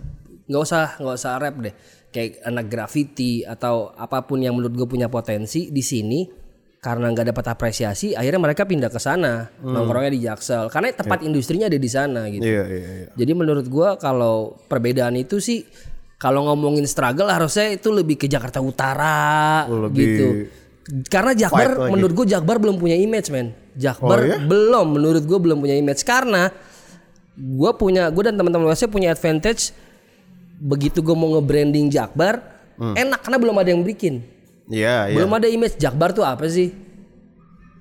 [0.48, 1.76] nggak usah nggak usah rap deh.
[2.10, 6.39] Kayak anak graffiti atau apa pun yang menurut gue punya potensi di sini
[6.80, 11.68] karena nggak dapat apresiasi akhirnya mereka pindah ke sana nongkrongnya di Jaksel karena tempat industrinya
[11.68, 12.40] ada di sana gitu.
[12.40, 13.08] Iya iya iya.
[13.14, 15.68] Jadi menurut gua kalau perbedaan itu sih
[16.16, 20.28] kalau ngomongin struggle harusnya itu lebih ke Jakarta Utara Oh, lebih gitu.
[21.06, 23.52] Karena Jakbar menurut gua Jakbar belum punya image men.
[23.76, 24.38] Jakbar Oh, iya?
[24.40, 26.48] belum menurut gua belum punya image karena
[27.36, 29.76] gua punya gua dan teman-teman WC punya advantage
[30.58, 32.40] begitu gua mau nge-branding Jakbar
[32.80, 32.96] Hmm.
[32.96, 34.24] enak karena belum ada yang bikin.
[34.70, 35.16] Iya iya.
[35.18, 36.70] Belum ada image Jakbar tuh apa sih?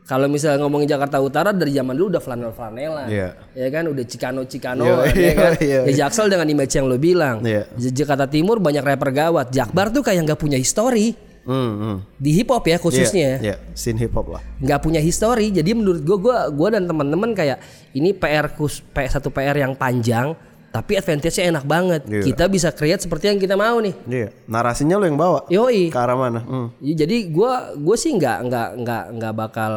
[0.02, 3.28] Kalau misalnya ngomongin Jakarta Utara dari zaman dulu udah flanel flanelan, Iya.
[3.52, 5.52] ya kan udah Cikano Cikano, Iya, ya iya, kan.
[5.60, 7.44] iya, Ya Jaksel dengan image yang lo bilang.
[7.44, 7.68] Iya.
[7.76, 9.52] Di Jakarta Timur banyak rapper gawat.
[9.52, 11.12] Jakbar tuh kayak nggak punya history
[11.44, 11.96] Hmm, hmm.
[12.16, 13.56] di hip hop ya khususnya, Iya, iya.
[13.72, 14.40] scene hip hop lah.
[14.60, 15.48] nggak punya history.
[15.48, 17.60] Jadi menurut gua, gua, gua dan teman-teman kayak
[17.92, 20.32] ini PR kus, satu PR yang panjang,
[20.68, 22.02] tapi advantage-nya enak banget.
[22.04, 22.22] Iya.
[22.28, 23.94] Kita bisa create seperti yang kita mau nih.
[24.04, 24.28] Iya.
[24.44, 25.48] Narasinya lo yang bawa.
[25.48, 25.88] Yoi.
[25.88, 26.40] Ke arah mana?
[26.44, 26.68] Hmm.
[26.84, 29.72] Ya, jadi gua gue sih nggak nggak nggak nggak bakal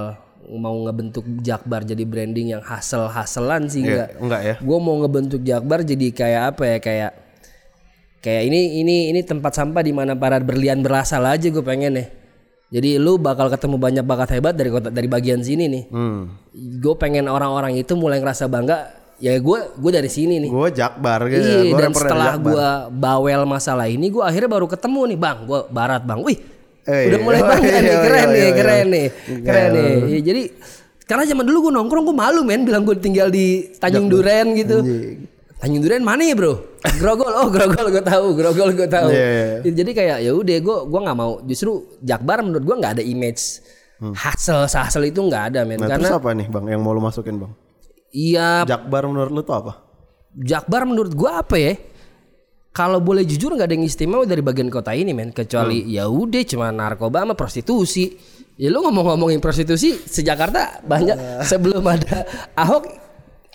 [0.52, 4.10] mau ngebentuk Jakbar jadi branding yang hasil haselan sih Iya, nggak.
[4.20, 4.56] enggak ya.
[4.60, 7.12] Gue mau ngebentuk Jakbar jadi kayak apa ya kayak
[8.22, 12.08] kayak ini ini ini tempat sampah di mana para berlian berasal aja gue pengen nih.
[12.72, 15.84] Jadi lu bakal ketemu banyak bakat hebat dari kota dari bagian sini nih.
[15.92, 16.36] Hmm.
[16.80, 20.50] Gue pengen orang-orang itu mulai ngerasa bangga ya gue gue dari sini nih.
[20.50, 21.46] Gue Jakbar gitu.
[21.46, 22.52] Iya, Gua dan setelah Jakbar.
[22.52, 26.20] gue bawel masalah ini, gue akhirnya baru ketemu nih bang, gue barat bang.
[26.20, 26.40] Wih,
[26.82, 27.22] Eh, udah iya.
[27.22, 28.52] mulai Oh, bangga iya, nih, iya, keren iya, nih, iya.
[28.58, 29.08] keren nih,
[29.46, 29.70] keren Iya.
[29.78, 29.94] nih.
[30.02, 30.42] Iya, jadi
[31.06, 34.82] karena zaman dulu gue nongkrong gue malu men, bilang gue tinggal di Tanjung Duren gitu.
[35.62, 36.58] Tanjung Duren mana ya bro?
[36.98, 39.14] Grogol, oh Grogol gue tahu, Grogol gue tahu.
[39.14, 39.28] Iya,
[39.62, 39.70] iya.
[39.70, 41.38] Jadi kayak ya udah gue gue nggak mau.
[41.46, 43.62] Justru Jakbar menurut gue nggak ada image
[44.18, 45.78] hassle hassle itu nggak ada men.
[45.78, 45.86] Hmm.
[45.86, 47.52] Nah Karena terus apa nih bang yang mau lu masukin bang?
[48.12, 49.74] Iya Jakbar menurut lu tuh apa?
[50.36, 51.74] Jakbar menurut gua apa ya?
[52.72, 56.44] Kalau boleh jujur nggak ada yang istimewa dari bagian kota ini men kecuali ya udah
[56.48, 58.16] cuma narkoba sama prostitusi.
[58.56, 62.24] Ya lu ngomong-ngomongin prostitusi sejakarta banyak sebelum ada
[62.56, 63.11] Ahok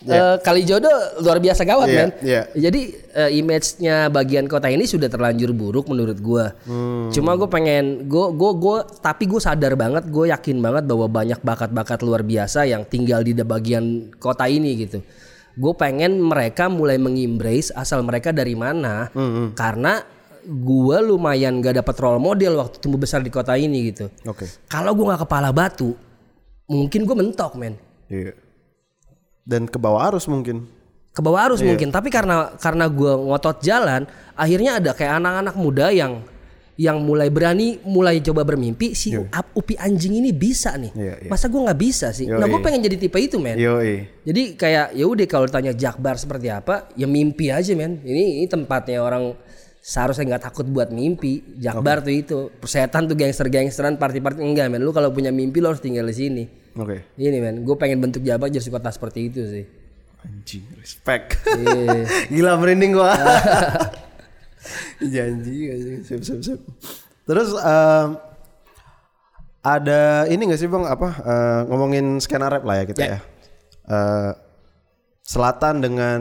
[0.07, 2.11] eh, kali jodoh luar biasa gawat Iya, men.
[2.23, 2.42] iya.
[2.55, 2.81] Jadi
[3.12, 6.55] eh, image-nya bagian kota ini sudah terlanjur buruk menurut gua.
[7.11, 11.40] Cuma gue pengen gue gue gue tapi gue sadar banget gue yakin banget bahwa banyak
[11.42, 15.03] bakat-bakat luar biasa yang tinggal di bagian kota ini gitu.
[15.57, 19.09] Gue pengen mereka mulai mengembrace asal mereka dari mana
[19.57, 20.05] karena
[20.47, 24.07] gue lumayan gak dapet role model waktu tumbuh besar di kota ini gitu.
[24.31, 24.47] Oke.
[24.71, 25.99] Kalau gue nggak kepala batu,
[26.71, 27.75] mungkin gue mentok men.
[28.07, 28.45] Iya.
[29.46, 30.66] Dan ke bawah arus mungkin.
[31.16, 34.04] ke bawah arus mungkin tapi karena karena gue ngotot jalan
[34.37, 36.20] akhirnya ada kayak anak-anak muda yang
[36.76, 40.92] yang mulai berani mulai coba bermimpi si Up- upi anjing ini bisa nih.
[40.92, 41.30] Iya, iya.
[41.32, 42.28] masa gue nggak bisa sih?
[42.28, 43.56] Nah gue pengen jadi tipe itu men.
[43.56, 44.04] Yoi.
[44.28, 48.04] jadi kayak ya udah kalau tanya Jakbar seperti apa ya mimpi aja men.
[48.04, 49.32] Ini, ini tempatnya orang
[49.87, 54.90] seharusnya nggak takut buat mimpi Jakbar tuh itu setan tuh gangster-gangsteran party-party enggak men lu
[54.90, 56.44] kalau punya mimpi lo harus tinggal di sini
[56.75, 57.14] Oke.
[57.14, 59.66] ini men gue pengen bentuk Jabar jadi kota seperti itu sih
[60.27, 61.38] Anjing, respect.
[61.46, 62.03] Iya.
[62.35, 63.14] Gila merinding gua.
[65.14, 66.01] Janji anjing.
[66.03, 66.59] Sip, sip, sip.
[67.22, 68.18] Terus em,
[69.62, 73.07] ada ini gak sih bang apa eh, ngomongin skena rap lah ya kita Ya.
[73.07, 73.18] ya.
[73.87, 74.31] Eh,
[75.22, 76.20] selatan dengan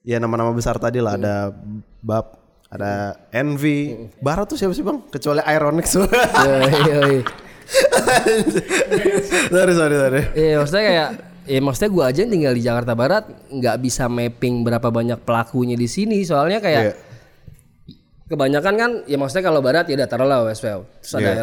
[0.00, 1.52] ya nama-nama besar tadi lah ada
[2.00, 2.40] Bab,
[2.72, 5.00] ada Envy, Barat tuh siapa sih bang?
[5.08, 5.86] Kecuali Ironic
[6.88, 7.20] yoi.
[9.52, 10.22] sorry sorry sorry.
[10.34, 11.08] Iya maksudnya kayak
[11.48, 15.74] Ya maksudnya gue aja yang tinggal di Jakarta Barat nggak bisa mapping berapa banyak pelakunya
[15.74, 16.94] di sini soalnya kayak Iya.
[18.30, 21.42] kebanyakan kan ya maksudnya kalau Barat ya udah taruhlah Westwell terus ada Iya.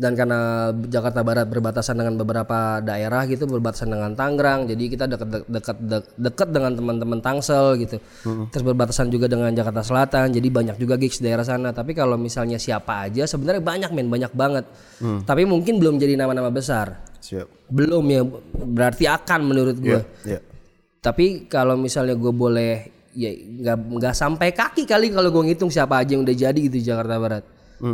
[0.00, 5.44] Dan karena Jakarta Barat berbatasan dengan beberapa daerah gitu berbatasan dengan Tangerang jadi kita dekat
[5.44, 8.00] dekat dek- dekat dengan teman-teman Tangsel gitu.
[8.48, 11.70] Terus berbatasan juga dengan Jakarta Selatan jadi banyak juga gigs daerah sana.
[11.70, 14.64] Tapi kalau misalnya siapa aja sebenarnya banyak men banyak banget.
[15.00, 17.12] Tapi mungkin belum jadi nama-nama besar.
[17.20, 17.68] Siap.
[17.68, 18.24] belum ya
[18.56, 20.40] berarti akan menurut gue Iya.
[20.98, 22.72] tapi kalau misalnya gue boleh
[23.12, 26.80] ya nggak nggak sampai kaki kali kalau gue ngitung siapa aja yang udah jadi gitu
[26.80, 27.44] di Jakarta Barat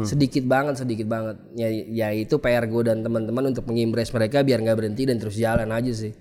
[0.02, 1.36] sedikit banget sedikit banget.
[1.54, 5.38] Ya ya itu PR gue dan teman-teman untuk mengimpress mereka biar nggak berhenti dan terus
[5.38, 6.12] jalan aja sih.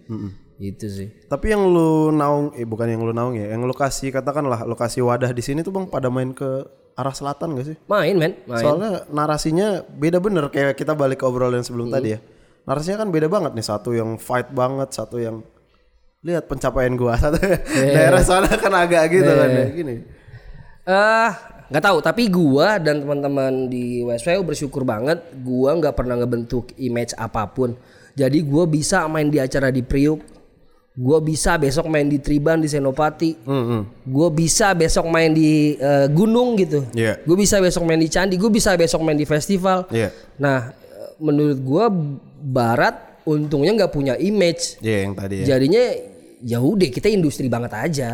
[0.55, 1.11] Itu sih.
[1.27, 5.35] Tapi yang lu naung, eh bukan yang lu naung ya, yang lokasi katakanlah lokasi wadah
[5.35, 6.63] di sini tuh bang pada main ke
[6.95, 7.77] arah selatan gak sih?
[7.91, 8.63] main men main.
[8.63, 12.19] Soalnya narasinya beda bener kayak kita balik ke obrolan yang sebelum tadi ya.
[12.63, 15.43] Narasinya kan beda banget nih, satu yang fight banget, satu yang
[16.23, 17.37] lihat pencapaian gua, satu
[17.75, 19.95] daerah sana kan agak gitu kan ya, gini.
[20.87, 21.31] Eh,
[21.71, 21.97] nggak tahu.
[22.01, 25.21] Tapi gua dan teman-teman di Westwell bersyukur banget.
[25.41, 27.73] Gua nggak pernah ngebentuk image apa pun.
[28.15, 30.21] Jadi gua bisa main di acara di Priuk.
[30.95, 33.35] Gua bisa besok main di Triban di Senopati.
[34.07, 36.87] Gua bisa besok main di eh, gunung gitu.
[36.95, 37.19] Iya.
[37.27, 38.39] Gue bisa besok main di Candi.
[38.39, 39.91] Gue bisa besok main di festival.
[39.91, 40.15] Iya.
[40.39, 41.91] Nah, eh, menurut gua
[42.45, 44.79] Barat untungnya nggak punya image.
[44.79, 45.57] Iya yang tadi ya.
[45.57, 45.83] Jadinya
[46.45, 48.09] ya udah kita industri banget aja.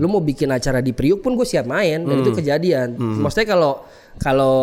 [0.00, 2.96] Lu mau bikin acara di Priuk pun gue siap main dan itu kejadian.
[2.96, 3.84] Maksudnya kalau
[4.16, 4.56] kalau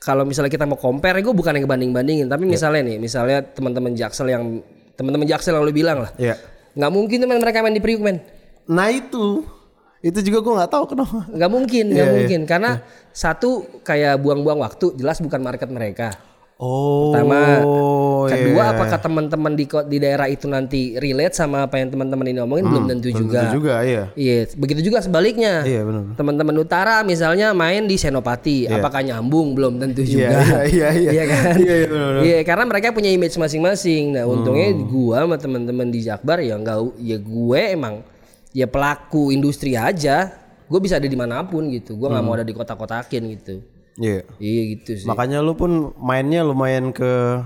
[0.00, 3.92] kalau misalnya kita mau compare gue bukan yang ngebanding bandingin tapi misalnya nih misalnya teman-teman
[3.92, 4.64] Jaksel yang
[4.96, 6.12] teman-teman Jaksel yang lu bilang lah.
[6.16, 6.40] Iya.
[6.78, 8.22] nggak mungkin tuh men mereka main di Priuk men.
[8.70, 9.42] Nah itu,
[9.98, 11.26] itu juga gua nggak tahu kenapa.
[11.26, 12.40] nggak mungkin nggak mungkin.
[12.46, 12.70] Karena
[13.10, 16.27] satu kayak buang-buang waktu jelas bukan market mereka
[16.58, 17.14] Oh.
[17.14, 17.62] Pertama,
[18.26, 18.74] kedua iya.
[18.74, 22.84] apakah teman-teman di di daerah itu nanti relate sama apa yang teman-teman ini omongin belum
[22.90, 23.46] tentu juga.
[23.46, 24.10] Itu juga iya.
[24.18, 25.62] Iya, begitu juga sebaliknya.
[25.62, 26.18] Iya benar.
[26.18, 30.34] Teman-teman utara misalnya main di Senopati, apakah nyambung belum tentu juga.
[30.34, 31.10] Iya iya iya.
[31.18, 31.54] Iya kan?
[31.62, 32.12] Iya iya benar.
[32.26, 34.18] Iya, karena mereka punya image masing-masing.
[34.18, 38.02] Nah, untungnya gua sama teman-teman di Jakbar ya enggak ya gue emang
[38.50, 40.34] ya pelaku industri aja.
[40.66, 41.94] Gue bisa ada di mana pun gitu.
[41.94, 43.77] Gue nggak mau ada di kota-kotakin gitu.
[43.98, 44.22] Iya.
[44.38, 45.06] Iya gitu sih.
[45.06, 47.42] Makanya lu pun mainnya lumayan ke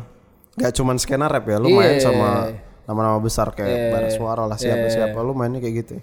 [0.60, 2.04] gak cuman skena rap ya, lu main Iya.
[2.04, 2.52] sama
[2.84, 5.96] nama-nama besar kayak Bara Suara lah siapa-siapa lu mainnya kayak gitu.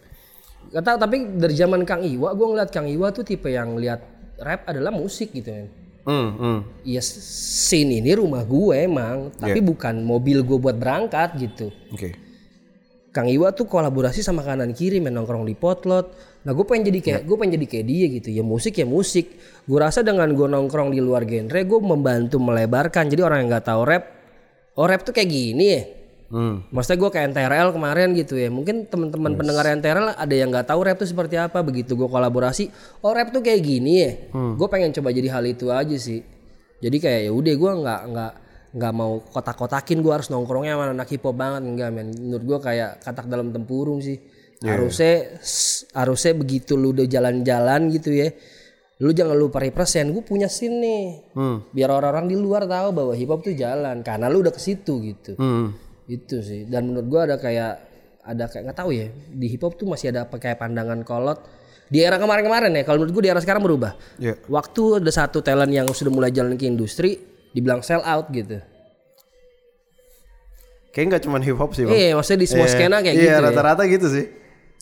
[0.74, 4.02] Gak tau tapi dari zaman Kang Iwa gue ngeliat Kang Iwa tuh tipe yang lihat
[4.42, 5.68] rap adalah musik gitu kan.
[6.10, 6.60] Hmm, hmm.
[6.90, 11.70] Iya scene ini rumah gue emang, tapi bukan mobil gue buat berangkat gitu.
[11.94, 12.18] Oke.
[13.10, 16.14] Kang Iwa tuh kolaborasi sama kanan kiri main nongkrong di potlot.
[16.46, 18.30] Nah gue pengen jadi kayak gue pengen jadi kayak dia gitu.
[18.30, 19.34] Ya musik ya musik.
[19.66, 23.10] Gue rasa dengan gue nongkrong di luar genre gue membantu melebarkan.
[23.10, 24.04] Jadi orang yang nggak tahu rap,
[24.78, 25.82] oh rap tuh kayak gini ya.
[26.30, 26.62] Hmm.
[26.70, 28.54] Maksudnya gue kayak NTRL kemarin gitu ya.
[28.54, 31.66] Mungkin teman-teman pendengar NTRL ada yang nggak tahu rap tuh seperti apa.
[31.66, 32.70] Begitu gue kolaborasi,
[33.02, 34.12] oh rap tuh kayak gini ya.
[34.54, 36.22] Gue pengen coba jadi hal itu aja sih.
[36.78, 38.34] Jadi kayak ya udah gue nggak nggak
[38.70, 42.08] nggak mau kotak-kotakin gue harus nongkrongnya sama anak hip hop banget enggak men.
[42.12, 44.18] Menurut gue kayak katak dalam tempurung sih.
[44.60, 48.30] Harusnya s- harusnya begitu lu udah jalan-jalan gitu ya.
[49.00, 50.12] Lu jangan lupa represent.
[50.12, 51.04] Gue punya scene nih.
[51.66, 55.00] Biar orang-orang di luar tahu bahwa hip hop tuh jalan karena lu udah ke situ
[55.02, 55.72] gitu Hmm.
[56.06, 57.74] itu sih dan menurut gua ada kayak
[58.20, 61.38] ada kayak nggak tahu ya di hip hop tuh masih ada apa kayak pandangan kolot
[61.86, 64.42] di era kemarin-kemarin ya kalau menurut gua di era sekarang berubah Iya.
[64.46, 68.60] waktu ada satu talent yang sudah mulai jalan ke industri dibilang sell out gitu
[70.90, 71.94] Kayaknya nggak cuma hip hop sih bang.
[71.94, 72.74] iya maksudnya di semua Iya.
[72.74, 73.46] skena kayak iya, gitu ya.
[73.46, 74.26] rata-rata gitu sih.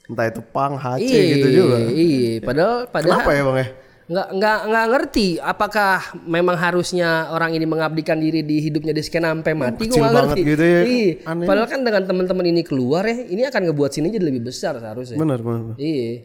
[0.08, 1.78] Entah itu punk, HC iya gitu juga.
[1.92, 3.68] iya padahal padahal Kenapa ya bang ya?
[4.08, 9.36] nggak nggak nggak ngerti apakah memang harusnya orang ini mengabdikan diri di hidupnya di skena
[9.36, 10.82] sampai mati gue nggak ngerti gitu ya.
[10.88, 11.12] Iya.
[11.28, 11.44] Aneh.
[11.44, 15.20] padahal kan dengan teman-teman ini keluar ya ini akan ngebuat sini jadi lebih besar seharusnya
[15.20, 15.76] Bener bener.
[15.76, 16.24] Iya.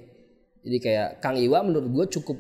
[0.63, 2.39] Jadi kayak Kang Iwa menurut gue cukup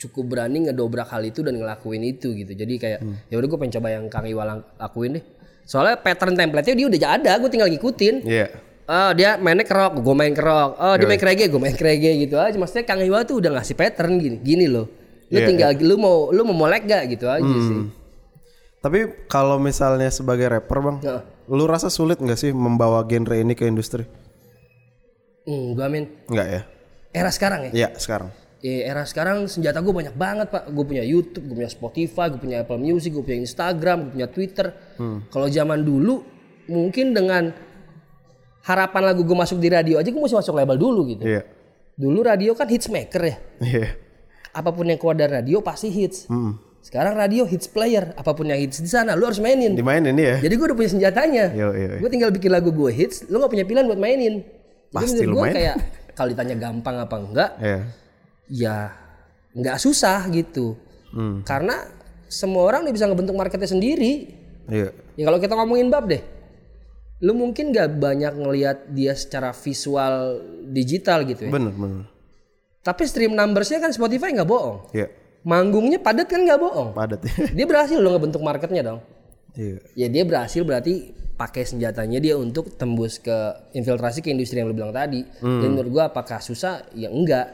[0.00, 2.56] cukup berani ngedobrak hal itu dan ngelakuin itu gitu.
[2.56, 5.24] Jadi kayak ya udah gue pengen coba yang Kang Iwa lang- lakuin deh.
[5.68, 8.24] Soalnya pattern template-nya dia udah ada, gue tinggal ngikutin.
[8.24, 8.46] Iya.
[8.90, 10.70] Oh dia mainnya kerok, gue main kerok.
[10.80, 12.56] Oh dia main reggae, gue main reggae gitu aja.
[12.56, 14.88] Maksudnya Kang Iwa tuh udah ngasih pattern gini, gini loh.
[15.30, 17.86] Lu Iya, tinggal lu mau lu mau molek gak gitu aja sih.
[18.80, 21.22] Tapi kalau misalnya sebagai rapper bang, Heeh.
[21.52, 24.08] lu rasa sulit nggak sih membawa genre ini ke industri?
[25.46, 26.04] Enggak men.
[26.26, 26.60] Enggak ya?
[27.14, 27.70] Era sekarang ya.
[27.70, 28.32] Iya sekarang.
[28.60, 30.68] Eh, era sekarang senjata gue banyak banget pak.
[30.68, 34.28] Gue punya YouTube, gue punya Spotify, gue punya Apple Music, gue punya Instagram, gue punya
[34.28, 34.66] Twitter.
[35.32, 36.20] Kalau zaman dulu
[36.68, 37.50] mungkin dengan
[38.60, 41.24] harapan lagu gue masuk di radio aja gue mesti masuk label dulu gitu.
[41.24, 41.42] Iya.
[41.96, 43.36] Dulu radio kan hits maker ya.
[43.60, 43.88] Iya.
[44.52, 46.28] Apa pun yang keluar dari radio pasti hits.
[46.28, 46.60] Hmm.
[46.80, 48.12] Sekarang radio hits player.
[48.12, 49.72] Apa pun yang hits di sana lu harus mainin.
[49.72, 50.36] Dimainin ya?
[50.36, 51.52] Jadi gue udah punya senjatanya.
[51.56, 51.98] Yo, yo, yo.
[52.00, 54.44] Gue tinggal bikin lagu gue hits, lu gak punya pilihan buat mainin.
[54.44, 55.54] Jadi Pasti menurut lu gue main.
[55.56, 55.76] kayak
[56.12, 57.80] kalau ditanya gampang apa enggak, Iya.
[58.50, 58.92] Ya
[59.54, 60.76] nggak susah gitu.
[61.10, 61.42] Hmm.
[61.42, 61.90] karena
[62.30, 64.30] semua orang udah bisa ngebentuk marketnya sendiri.
[64.70, 64.94] Iya.
[65.18, 66.22] ya kalau kita ngomongin bab deh
[67.20, 70.40] lu mungkin nggak banyak ngelihat dia secara visual
[70.72, 71.52] digital gitu ya?
[71.52, 72.06] Bener bener.
[72.80, 74.88] tapi stream numbersnya kan Spotify nggak bohong.
[74.96, 75.12] Iya.
[75.44, 76.96] manggungnya padat kan nggak bohong?
[76.96, 77.20] Padat.
[77.56, 79.00] Dia berhasil loh ngebentuk marketnya dong.
[79.50, 79.82] Iya.
[79.98, 83.34] ya dia berhasil berarti pakai senjatanya dia untuk tembus ke
[83.74, 85.26] infiltrasi ke industri yang lu bilang tadi.
[85.42, 86.86] Dan menurut gua apakah susah?
[86.94, 87.50] Ya enggak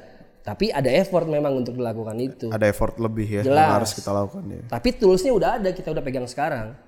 [0.47, 3.67] tapi ada effort memang untuk dilakukan itu Ada effort lebih ya Jelas.
[3.67, 4.63] yang harus kita lakukan ya.
[4.71, 6.79] Tapi toolsnya udah ada, kita udah pegang sekarang.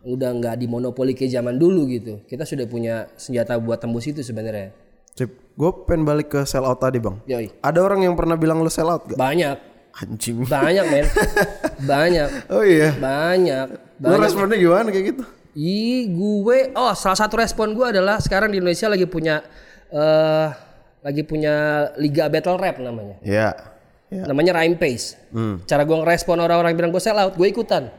[0.00, 2.24] Udah nggak di monopoli kayak zaman dulu gitu.
[2.24, 4.72] Kita sudah punya senjata buat tembus itu sebenarnya.
[5.12, 7.20] Cip, gue pengen balik ke sell out tadi bang.
[7.28, 7.52] Yoi.
[7.60, 9.20] Ada orang yang pernah bilang lu sell out gak?
[9.20, 9.60] Banyak,
[9.92, 10.48] Anjing.
[10.48, 11.04] banyak men,
[11.92, 12.96] banyak, Oh iya.
[12.96, 13.76] banyak.
[14.00, 14.24] Lu banyak.
[14.24, 15.22] responnya gimana kayak gitu?
[15.52, 19.44] Ih, gue, oh salah satu respon gue adalah sekarang di Indonesia lagi punya,
[19.92, 20.71] eh
[21.02, 21.52] lagi punya
[21.98, 23.18] liga battle rap namanya.
[23.20, 23.50] Iya.
[24.08, 24.22] Iya.
[24.28, 25.18] Namanya Rhyme Pace.
[25.66, 27.90] Cara gue ngerespon orang-orang bilang gue sell out, gue ikutan.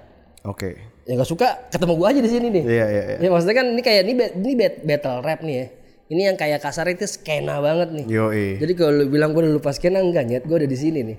[0.44, 0.80] Oke.
[1.04, 2.64] Ya gak suka, ketemu gue aja di sini nih.
[2.64, 3.18] Iya iya iya.
[3.20, 5.68] Ya maksudnya kan ini kayak ini ini bat- battle rap nih ya.
[6.04, 8.06] Ini yang kayak kasar itu skena banget nih.
[8.06, 8.48] Yoi.
[8.62, 11.18] Jadi kalau lu bilang gue udah lupa skena enggak nyet, gue udah di sini nih.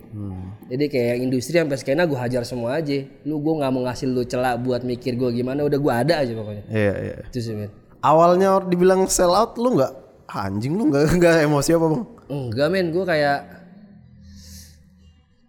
[0.70, 3.02] Jadi kayak yang industri sampai skena gue hajar semua aja.
[3.26, 6.32] Lu gue nggak mau ngasih lu celah buat mikir gue gimana, udah gue ada aja
[6.32, 6.64] pokoknya.
[6.70, 7.16] Iya iya.
[7.26, 7.52] Itu sih.
[8.00, 10.03] Awalnya dibilang sell out lu nggak "Ah,
[10.36, 12.04] anjing lu nggak nggak emosi apa bang?
[12.26, 13.38] Enggak men, gue kayak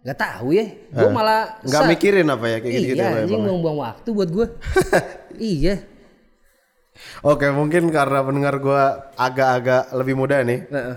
[0.02, 0.66] nggak tahu ya.
[0.88, 4.08] Gue malah Nggak sa- mikirin apa ya kayak gitu gitu Iya, ya anjing buang-buang waktu
[4.10, 4.46] buat gue.
[5.58, 5.74] iya.
[7.20, 8.82] Oke mungkin karena pendengar gua
[9.18, 10.64] agak-agak lebih muda nih.
[10.64, 10.96] Heeh.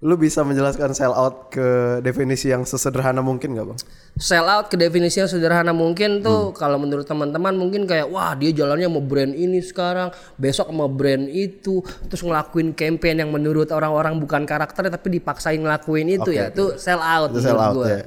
[0.00, 3.80] Lu bisa menjelaskan sell out ke definisi yang sesederhana mungkin nggak bang?
[4.16, 6.24] sell out ke definisi yang sederhana mungkin Hmm.
[6.24, 10.88] tuh kalau menurut teman-teman mungkin kayak wah dia jalannya mau brand ini sekarang besok mau
[10.88, 16.48] brand itu terus ngelakuin campaign yang menurut orang-orang bukan karakter tapi dipaksain ngelakuin itu ya
[16.48, 17.86] itu sell out Itu sell out, gua.
[17.86, 18.00] ya.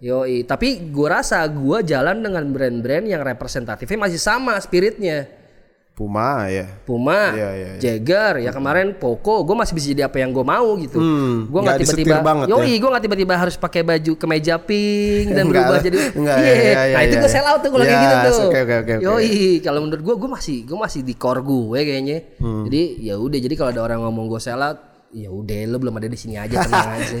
[0.00, 5.28] Yoi, tapi gua rasa gua jalan dengan brand-brand yang representatifnya masih sama spiritnya.
[5.94, 6.66] Puma ya.
[6.82, 7.78] Puma, Iya, iya, iya.
[7.78, 10.98] Jagger, ya kemarin Poco, gue masih bisa jadi apa yang gue mau gitu.
[10.98, 12.14] Hmm, gue nggak tiba-tiba,
[12.50, 12.82] yoi, ya.
[12.82, 16.62] gue nggak tiba-tiba harus pakai baju kemeja pink dan Enggak berubah jadi, enggak, Iya, iya,
[16.66, 17.36] iya, nah itu iya, gue iya.
[17.38, 18.42] sell out tuh kalau kayak Yes, gitu tuh.
[18.50, 18.94] oke, oke, oke.
[19.06, 19.32] Yoi,
[19.62, 22.18] kalau menurut gue, gue masih, gue masih di core gue kayaknya.
[22.42, 22.62] Hmm.
[22.66, 24.78] Jadi ya udah, jadi kalau ada orang ngomong gue sell out,
[25.14, 27.18] ya udah, lo belum ada di sini aja tenang aja.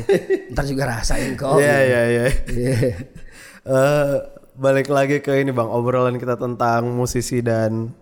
[0.50, 1.62] Ntar juga rasain kok.
[1.62, 2.24] Iya iya iya.
[2.50, 2.74] Iya.
[3.64, 4.16] Eh,
[4.54, 7.96] balik lagi ke ini bang obrolan kita tentang musisi dan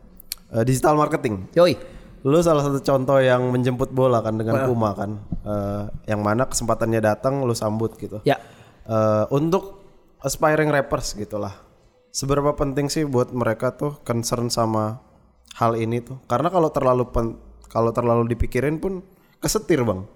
[0.52, 1.48] eh, digital marketing.
[1.56, 1.74] Yoi,
[2.22, 5.18] Lu salah satu contoh yang menjemput bola kan dengan Puma kan.
[5.42, 8.22] Eh, yang mana kesempatannya datang lu sambut gitu.
[8.22, 8.38] Ya.
[8.86, 9.82] Eh, untuk
[10.22, 11.50] aspiring rappers gitulah.
[12.14, 15.02] Seberapa penting sih buat mereka tuh concern sama
[15.58, 16.22] hal ini tuh?
[16.30, 19.02] Karena kalau terlalu pen- kalau terlalu dipikirin pun
[19.42, 20.06] kesetir, Bang.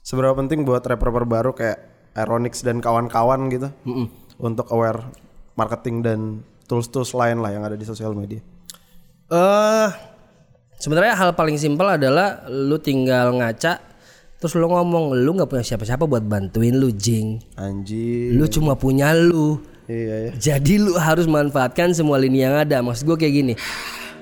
[0.00, 1.78] Seberapa penting buat rapper-rapper baru kayak
[2.16, 3.68] Aeronix dan kawan-kawan gitu
[4.40, 5.04] untuk aware
[5.54, 6.20] marketing dan
[6.64, 8.40] tools-tools lain lah yang ada di sosial media.
[9.28, 9.88] Eh
[10.80, 13.76] sebenarnya hal paling simpel adalah lu tinggal ngaca
[14.38, 17.42] terus lu ngomong lu nggak punya siapa-siapa buat bantuin lu jing.
[17.58, 18.32] Anjir.
[18.38, 19.58] Lu cuma punya lu.
[19.90, 20.30] Iya ya.
[20.36, 22.78] Jadi lu harus manfaatkan semua lini yang ada.
[22.78, 23.54] Maksud gue kayak gini.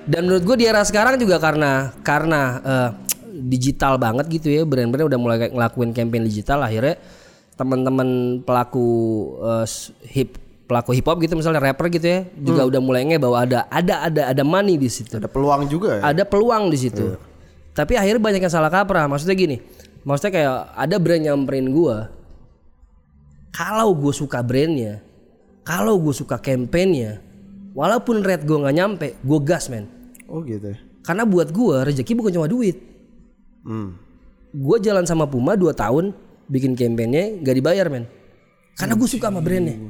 [0.07, 2.91] Dan menurut gue di era sekarang juga karena karena eh,
[3.37, 6.65] digital banget gitu ya, brand-brand udah mulai ngelakuin campaign digital.
[6.65, 6.97] Akhirnya
[7.59, 8.89] teman-teman pelaku
[9.69, 13.39] s- hip pelaku hip hop gitu misalnya rapper gitu ya, juga udah mulai nge bahwa
[13.39, 15.15] ada ada ada ada money di situ.
[15.17, 16.13] Ada peluang juga ya.
[16.13, 17.15] Ada peluang di situ.
[17.73, 19.07] Tapi akhirnya banyak yang salah kaprah.
[19.07, 19.63] Maksudnya gini,
[20.03, 22.11] maksudnya kayak ada brand nyamperin gua.
[23.57, 25.01] Kalau gue suka brandnya,
[25.65, 27.25] kalau gue suka campaignnya,
[27.73, 29.89] walaupun rate gue nggak nyampe, gue gas men.
[30.29, 30.79] Oh gitu ya.
[31.01, 32.77] Karena buat gue rezeki bukan cuma duit.
[33.65, 33.97] Hmm.
[34.53, 36.13] Gue jalan sama Puma 2 tahun
[36.53, 38.05] bikin campaignnya nggak dibayar men.
[38.77, 39.81] Karena gue suka sama brandnya.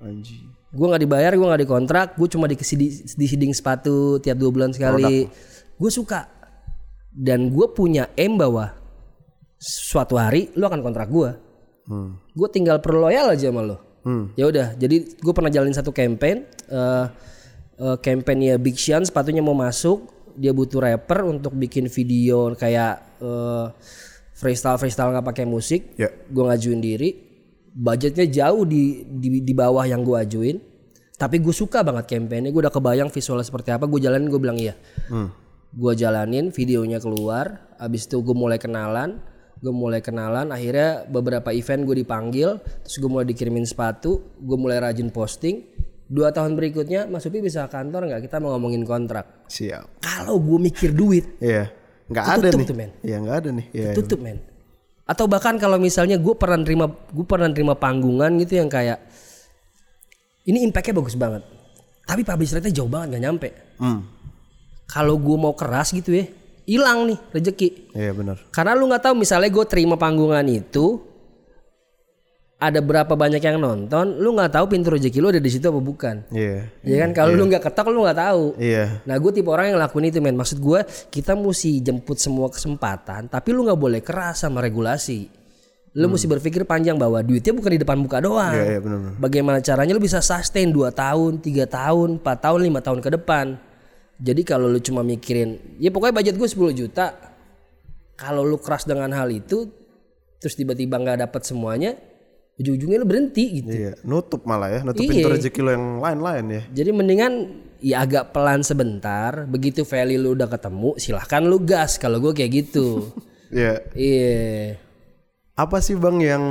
[0.00, 0.44] Anjir.
[0.76, 4.70] Gue nggak dibayar, gue nggak dikontrak, gue cuma dikasih di, disiding sepatu tiap dua bulan
[4.74, 5.24] sekali.
[5.76, 6.28] Gue suka.
[7.16, 8.76] Dan gue punya aim bahwa
[9.56, 11.30] suatu hari lu akan kontrak gue.
[11.88, 12.20] Hmm.
[12.36, 13.76] Gue tinggal perlu loyal aja sama lo.
[14.04, 14.30] Hmm.
[14.36, 17.06] Ya udah, jadi gue pernah jalanin satu campaign, eh
[17.80, 23.66] eh, campaignnya Big Sean sepatunya mau masuk, dia butuh rapper untuk bikin video kayak eh,
[24.36, 25.96] freestyle freestyle nggak pakai musik.
[25.98, 26.12] Ya.
[26.30, 27.25] Gue ngajuin diri,
[27.76, 30.56] budgetnya jauh di di, di bawah yang gue ajuin,
[31.20, 34.56] tapi gue suka banget campaignnya, gue udah kebayang visualnya seperti apa, gue jalanin gue bilang
[34.56, 34.72] iya.
[35.12, 35.28] Hmm.
[35.76, 39.20] Gue jalanin, videonya keluar, abis itu gue mulai kenalan,
[39.60, 44.80] gue mulai kenalan, akhirnya beberapa event gue dipanggil, terus gue mulai dikirimin sepatu, gue mulai
[44.80, 45.68] rajin posting.
[46.06, 48.30] Dua tahun berikutnya, Mas Upi bisa ke kantor nggak?
[48.30, 49.50] Kita mau ngomongin kontrak.
[49.50, 50.00] Siap.
[50.00, 51.68] Kalau gue mikir duit, Iya.
[52.06, 52.66] Nggak ada nih.
[53.02, 53.66] Iya nggak ada nih.
[53.74, 53.90] Iya.
[53.98, 54.38] tutup men.
[55.06, 58.98] Atau bahkan kalau misalnya gue pernah nerima, gue pernah nerima panggungan gitu yang kayak
[60.46, 61.42] ini impactnya bagus banget,
[62.06, 63.48] tapi publish rate-nya jauh banget gak nyampe.
[63.78, 64.02] Hmm.
[64.86, 66.26] Kalau gue mau keras gitu ya,
[66.66, 67.68] hilang nih rezeki.
[67.94, 68.36] Iya benar.
[68.50, 71.02] Karena lu nggak tahu misalnya gue terima panggungan itu
[72.56, 75.76] ada berapa banyak yang nonton, lu nggak tahu pintu rezeki lu ada di situ apa
[75.76, 76.24] bukan.
[76.32, 76.72] Iya.
[76.80, 78.56] Ya kan kalau lu nggak ketok lu nggak tahu.
[78.56, 79.04] Iya.
[79.04, 80.40] Nah gue tipe orang yang lakuin itu men.
[80.40, 80.80] Maksud gue
[81.12, 85.28] kita mesti jemput semua kesempatan, tapi lu nggak boleh keras sama regulasi.
[85.96, 88.52] Lu mesti berpikir panjang bahwa duitnya bukan di depan muka doang.
[88.52, 88.56] Hmm.
[88.56, 88.98] Iya iya benar.
[89.04, 89.12] benar.
[89.20, 93.46] Bagaimana caranya lu bisa sustain 2 tahun, 3 tahun, 4 tahun, 5 tahun ke depan.
[94.16, 97.12] Jadi kalau lu cuma mikirin, ya pokoknya budget gue 10 juta.
[98.16, 99.68] Kalau lu keras dengan hal itu,
[100.40, 102.00] terus tiba-tiba nggak dapat semuanya,
[102.56, 103.70] ujung-ujungnya lu berhenti gitu.
[103.70, 103.92] Iya.
[104.02, 104.80] Nutup malah ya.
[104.80, 105.10] Nutup Iya.
[105.12, 106.62] pintu rezeki lo yang lain-lain ya.
[106.72, 107.32] Jadi mendingan
[107.84, 112.00] ya agak pelan sebentar, begitu value lu udah ketemu, silahkan lu gas.
[112.00, 112.88] Kalau gue kayak gitu.
[113.46, 113.78] Iya.
[113.94, 114.74] Iya.
[115.54, 116.44] Apa sih bang yang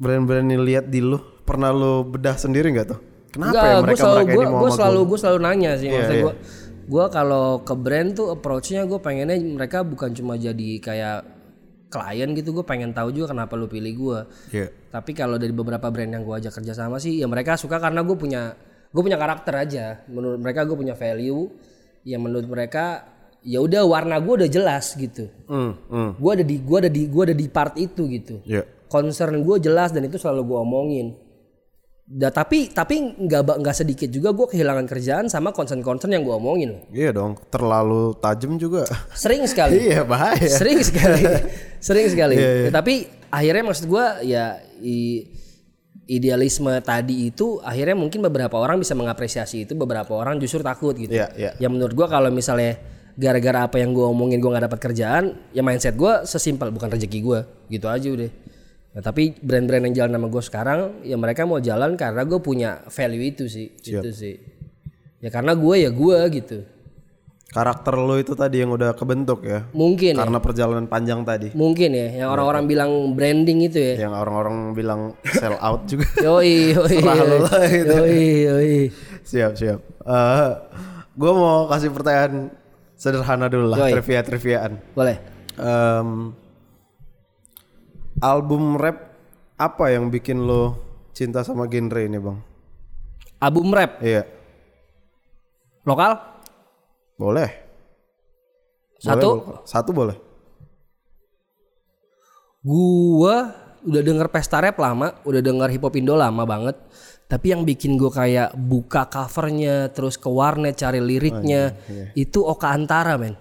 [0.00, 1.20] brand-brand ini lihat di lu?
[1.44, 2.98] Pernah lu bedah sendiri nggak tuh?
[3.28, 5.08] Kenapa Enggak, ya mereka selalu mereka gue ini mau gue sama selalu gua?
[5.08, 6.24] gue selalu nanya sih Iya, maksudnya iya.
[6.24, 6.34] gue
[6.82, 11.18] gue kalau ke brand tuh approach-nya gue pengennya mereka bukan cuma jadi kayak
[11.92, 14.18] klien gitu gue pengen tahu juga kenapa lu pilih gue
[14.50, 14.66] Iya.
[14.88, 18.00] tapi kalau dari beberapa brand yang gue ajak kerja sama sih ya mereka suka karena
[18.00, 18.56] gue punya
[18.88, 21.52] gue punya karakter aja menurut mereka gue punya value
[22.02, 23.04] yang menurut mereka
[23.40, 26.10] ya udah warna gue udah jelas gitu Hmm, hmm.
[26.16, 28.64] gue ada di gue ada di gue ada di part itu gitu Iya.
[28.86, 31.06] concern gue jelas dan itu selalu gue omongin.
[32.02, 36.82] Da, tapi tapi nggak nggak sedikit juga gue kehilangan kerjaan sama concern-concern yang gue omongin.
[36.90, 37.38] Iya dong.
[37.48, 38.84] Terlalu tajam juga.
[39.14, 39.78] Sering sekali.
[39.86, 40.50] iya bahaya.
[40.50, 41.22] Sering sekali.
[41.86, 42.36] Sering sekali.
[42.36, 45.30] Iya, Ya, tapi akhirnya maksud gue ya i-
[46.04, 51.14] idealisme tadi itu akhirnya mungkin beberapa orang bisa mengapresiasi itu, beberapa orang justru takut gitu.
[51.14, 51.50] Iya, iya.
[51.56, 52.76] Ya menurut gue kalau misalnya
[53.14, 55.24] gara-gara apa yang gue omongin gue nggak dapat kerjaan,
[55.54, 57.40] ya mindset gue sesimpel bukan rezeki gue,
[57.70, 58.30] gitu aja udah.
[58.92, 62.84] Nah, tapi brand-brand yang jalan sama gue sekarang, ya mereka mau jalan karena gue punya
[62.92, 64.36] value itu sih, itu sih.
[65.22, 66.58] Ya karena gue ya gue gitu.
[67.52, 69.68] Karakter lo itu tadi yang udah kebentuk ya.
[69.76, 71.52] Mungkin ya, Karena perjalanan panjang tadi.
[71.52, 74.08] mungkin ya, yang orang-orang bilang branding itu ya.
[74.08, 75.00] Yang orang-orang bilang
[75.36, 76.08] sell out juga.
[76.26, 77.92] Yoi, yoi, yoi, gitu.
[77.92, 78.76] yoi, yoi.
[79.20, 79.80] siap, siap.
[80.04, 80.48] Eh
[81.12, 82.48] gue mau kasih pertanyaan
[82.96, 83.84] sederhana dulu lah.
[83.84, 84.00] Yoi.
[84.00, 84.72] Trivia-triviaan.
[84.96, 85.16] Boleh.
[85.60, 86.32] Em,
[88.22, 89.10] album rap
[89.58, 90.78] apa yang bikin lo
[91.10, 92.38] cinta sama genre ini bang?
[93.42, 94.22] Album rap Iya,
[95.82, 96.14] lokal
[97.18, 97.50] boleh.
[99.02, 100.16] Satu, Boleh, satu boleh.
[102.62, 103.50] gua
[103.82, 106.78] udah denger pesta rap lama, udah denger hip hop Indo lama banget.
[107.26, 111.74] Tapi yang bikin gua kayak buka covernya, terus ke warnet cari liriknya,
[112.14, 113.34] itu Oka Antara men.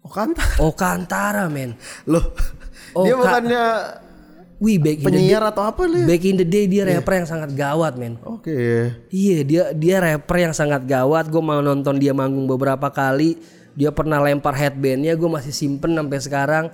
[0.00, 0.32] Oh kan?
[0.56, 1.76] Oka Antara men.
[2.08, 2.24] Loh.
[2.92, 3.64] Oh, dia bukannya
[4.60, 6.04] Wih back in the day, penyiar atau apa lu?
[6.04, 8.20] back in the day dia rapper yang sangat gawat men.
[8.20, 8.92] Oke.
[9.08, 11.32] Iya dia dia rapper yang sangat gawat.
[11.32, 13.40] Gue mau nonton dia manggung beberapa kali.
[13.72, 15.16] Dia pernah lempar headbandnya.
[15.16, 16.64] Gue masih simpen sampai sekarang.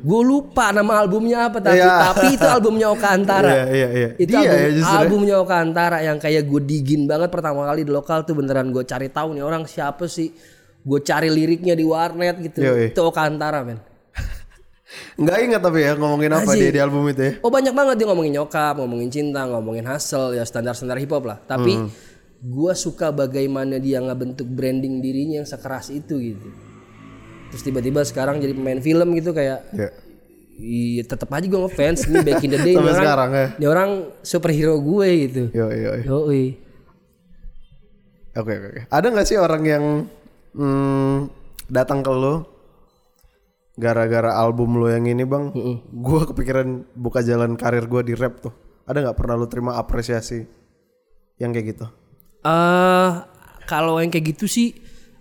[0.00, 2.08] Gue lupa nama albumnya apa tapi Iya.
[2.08, 3.50] tapi itu albumnya Oka Antara.
[3.52, 4.08] Iya, iya, iya.
[4.16, 5.00] Itu Dia album, ya justru ya.
[5.04, 8.80] albumnya Oka Antara yang kayak gue digin banget pertama kali di lokal tuh beneran gue
[8.80, 10.32] cari tahu nih orang siapa sih.
[10.80, 12.64] Gue cari liriknya di warnet gitu.
[12.64, 12.96] Yoi.
[12.96, 13.76] Itu Oka Antara men.
[15.18, 16.60] Nggak ingat tapi ya ngomongin apa Asik.
[16.62, 17.32] dia di album itu ya.
[17.42, 21.42] Oh banyak banget dia ngomongin nyokap, ngomongin cinta, ngomongin hustle ya standar-standar hip hop lah.
[21.42, 21.90] Tapi Hmm.
[22.38, 26.48] gua suka bagaimana dia ngebentuk branding dirinya yang sekeras itu gitu.
[27.50, 29.90] Terus tiba-tiba sekarang jadi pemain film gitu kayak Iya.
[30.56, 33.46] Iya tetap aja gue ngefans ini back in the day Sampai orang, sekarang ya.
[33.60, 33.90] ini orang
[34.22, 35.42] superhero gue gitu.
[35.52, 35.92] Yo yo.
[36.00, 36.16] yo.
[36.22, 36.54] Oke.
[38.54, 38.80] oke.
[38.88, 39.84] Ada nggak sih orang yang
[40.52, 41.28] hmm,
[41.68, 42.55] datang ke lo
[43.76, 45.52] gara-gara album lo yang ini bang?
[45.92, 48.52] Gua kepikiran buka jalan karir gua di rap tuh.
[48.84, 50.42] Ada nggak pernah lo terima apresiasi
[51.36, 51.86] yang kayak gitu?
[52.40, 53.10] eh
[53.66, 54.70] kalau yang kayak gitu sih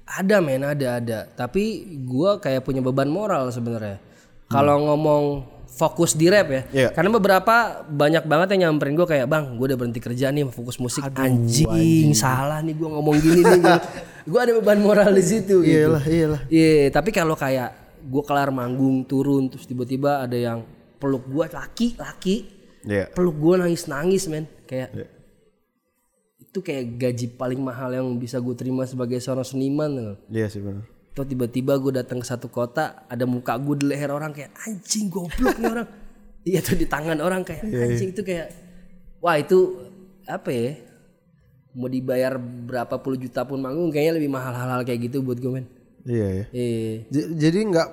[0.06, 1.20] ada men ada ada.
[1.28, 1.64] Tapi
[2.02, 3.98] gua kayak punya beban moral sebenarnya.
[4.46, 5.24] Kalau ngomong
[5.66, 6.90] fokus di rap ya, Iya.
[6.94, 10.80] karena beberapa banyak banget yang nyamperin gue kayak bang, gue udah berhenti kerja nih fokus
[10.80, 11.04] musik.
[11.12, 13.60] anjing, salah nih gue ngomong gini nih.
[14.24, 15.60] gue ada beban moral di situ.
[15.60, 15.68] gitu.
[15.68, 16.42] Iyalah iyalah.
[16.48, 20.62] Iya, tapi kalau kayak gue kelar manggung turun terus tiba-tiba ada yang
[20.96, 22.36] peluk gue laki laki
[22.86, 23.10] Iya.
[23.10, 25.08] peluk gue nangis nangis men kayak Iya.
[26.38, 30.18] itu kayak gaji paling mahal yang bisa gue terima sebagai seorang seniman loh.
[30.30, 30.86] Iya sih benar.
[31.12, 35.10] Atau tiba-tiba gue datang ke satu kota ada muka gue di leher orang kayak anjing
[35.10, 35.90] goblok nih orang.
[36.46, 38.54] Iya tuh di tangan orang kayak anjing itu kayak
[39.18, 39.90] wah itu
[40.30, 40.78] apa ya?
[41.74, 45.50] Mau dibayar berapa puluh juta pun manggung kayaknya lebih mahal hal-hal kayak gitu buat gue
[45.50, 45.66] men.
[46.06, 46.46] Iya ya.
[46.52, 47.90] Eh, J- jadi nggak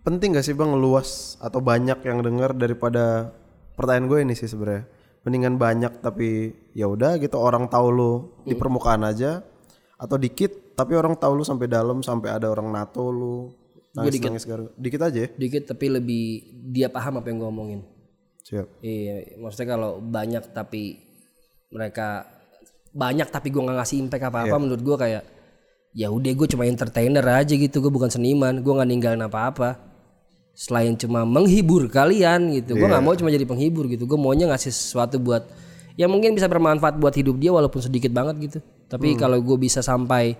[0.00, 1.08] penting gak sih bang luas
[1.38, 3.28] atau banyak yang dengar daripada
[3.74, 4.88] pertanyaan gue ini sih sebenarnya?
[5.20, 6.28] Mendingan banyak tapi
[6.72, 8.12] ya udah gitu orang tahu lu
[8.42, 9.44] di permukaan aja
[9.94, 13.52] atau dikit tapi orang tahu lu sampai dalam sampai ada orang nato lu
[13.90, 15.28] nangis nangis gara- dikit aja ya?
[15.28, 16.24] Dikit tapi lebih
[16.66, 17.80] dia paham apa yang gue omongin.
[18.40, 18.64] siap.
[18.80, 21.04] Iya, maksudnya kalau banyak tapi
[21.68, 22.24] mereka
[22.88, 25.22] banyak tapi gue nggak ngasih impact apa-apa menurut gue kayak
[25.98, 29.82] ya udah gue cuma entertainer aja gitu gue bukan seniman gue nggak ninggalin apa-apa.
[30.54, 34.06] Selain cuma menghibur kalian gitu gue nggak mau cuma jadi penghibur gitu.
[34.06, 35.42] Gue maunya ngasih sesuatu buat
[35.98, 38.58] yang mungkin bisa bermanfaat buat hidup dia walaupun sedikit banget gitu.
[38.86, 40.38] Tapi kalau gue bisa sampai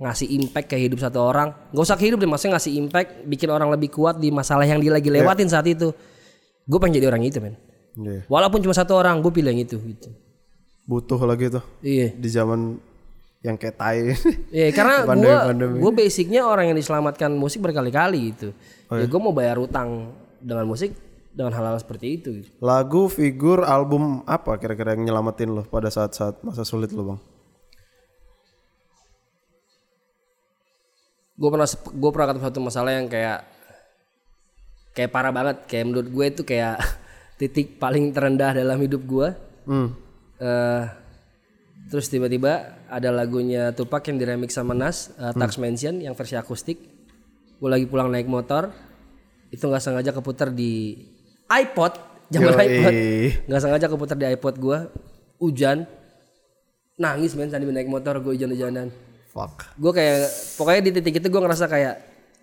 [0.00, 3.52] ngasih impact ke hidup satu orang nggak usah ke hidup deh maksudnya ngasih impact bikin
[3.52, 5.92] orang lebih kuat di masalah yang dia lagi lewatin saat itu.
[6.64, 7.60] Gue pengen jadi orang itu men.
[7.90, 8.22] Iya.
[8.30, 10.08] walaupun cuma satu orang gue pilih yang itu gitu.
[10.88, 11.60] Butuh lagi tuh.
[11.84, 12.14] Iya.
[12.16, 12.89] Di zaman
[13.40, 14.12] yang kayak tai
[14.56, 18.52] Iya karena gue gue basicnya orang yang diselamatkan musik berkali-kali gitu.
[18.92, 20.92] ya gue mau bayar utang dengan musik
[21.30, 22.30] dengan hal-hal seperti itu.
[22.58, 27.20] Lagu figur album apa kira-kira yang nyelamatin lo pada saat-saat masa sulit lo bang
[31.40, 33.40] Gue pernah gue pernah ketemu satu masalah yang kayak
[34.92, 35.64] kayak parah banget.
[35.64, 36.76] Kayak menurut gue itu kayak
[37.40, 39.28] titik paling terendah dalam hidup gue.
[39.64, 39.88] hmm.
[40.40, 40.84] Eh,
[41.92, 46.82] terus tiba-tiba ada lagunya Tupac yang diremix sama Nas, eh, Tax Mansion yang versi akustik.
[47.62, 48.74] Gue lagi pulang naik motor,
[49.54, 50.98] itu nggak sengaja keputar di
[51.46, 51.92] iPod,
[52.32, 52.66] zaman Yoi.
[52.66, 52.92] iPod,
[53.46, 54.78] nggak sengaja keputar di iPod gue,
[55.38, 55.86] hujan,
[56.98, 58.90] nangis men sambil naik motor gue hujan-hujanan.
[59.30, 60.26] fuck Gue kayak
[60.58, 61.94] pokoknya di titik itu gue ngerasa kayak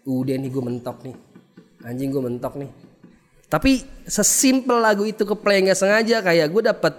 [0.07, 1.15] udah nih gue mentok nih,
[1.83, 2.71] anjing gue mentok nih.
[3.51, 6.93] Tapi sesimpel lagu itu ke play nggak sengaja kayak gue dapet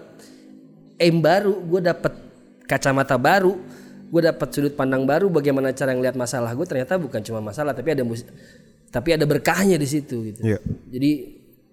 [0.98, 2.27] aim baru, gue dapet
[2.68, 3.56] kacamata baru,
[4.08, 7.92] gue dapet sudut pandang baru bagaimana cara ngeliat masalah gue ternyata bukan cuma masalah tapi
[7.92, 8.22] ada mus
[8.88, 10.40] tapi ada berkahnya di situ gitu.
[10.44, 10.58] Iya.
[10.88, 11.10] Jadi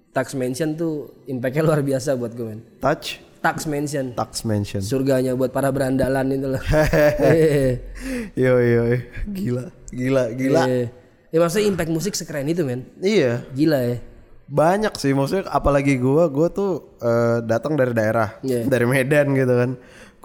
[0.09, 2.59] tax mention tuh impactnya luar biasa buat gue men.
[2.79, 6.63] touch Tax mention tax mention surganya buat para berandalan itu loh.
[8.33, 8.83] Yo yo
[9.29, 10.87] gila gila gila eh.
[11.29, 12.87] Ya maksudnya impact musik sekeren itu men.
[12.99, 13.97] iya Gila ya.
[14.45, 18.65] banyak sih maksudnya apalagi gua gua tuh eh, datang dari daerah Iya.
[18.65, 19.71] dari Medan gitu kan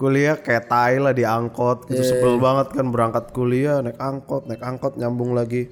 [0.01, 4.57] kuliah kayak tai lah di angkot gitu sebel banget kan berangkat kuliah naik angkot naik
[4.59, 5.69] angkot nyambung lagi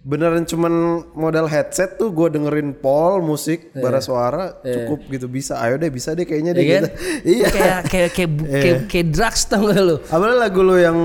[0.00, 0.72] beneran cuman
[1.12, 6.10] modal headset tuh gue dengerin Paul musik bara suara cukup gitu bisa ayo deh bisa
[6.10, 6.82] deh kayaknya deh Iya kan?
[6.82, 6.90] gitu
[7.34, 9.96] iya Kayak kayak kayak, bu- kayak, kayak drugs tau gak lo?
[10.02, 10.98] apalagi lagu lo yang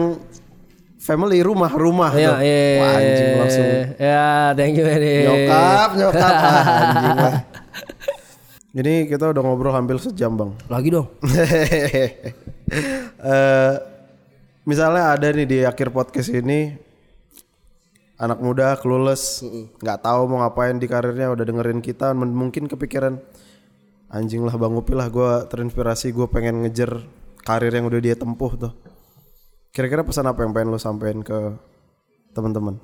[0.98, 2.36] family rumah rumah Iya, tuh.
[2.40, 2.80] iya.
[2.80, 3.68] Wah, anjing langsung
[4.00, 4.26] Ya,
[4.56, 5.16] thank you Edi.
[5.22, 6.34] nyokap nyokap
[6.80, 7.34] anjing lah.
[8.74, 10.52] Ini kita udah ngobrol hampir sejam bang.
[10.68, 11.08] Lagi dong.
[13.24, 13.76] Eh,
[14.66, 16.74] misalnya ada nih di akhir podcast ini
[18.18, 19.46] anak muda clueless
[19.78, 23.20] nggak tahu mau ngapain di karirnya udah dengerin kita mungkin kepikiran
[24.10, 27.04] anjing lah bang Upi lah gue terinspirasi gue pengen ngejar
[27.44, 28.74] karir yang udah dia tempuh tuh
[29.76, 31.56] kira-kira pesan apa yang pengen lo sampein ke
[32.32, 32.80] teman-teman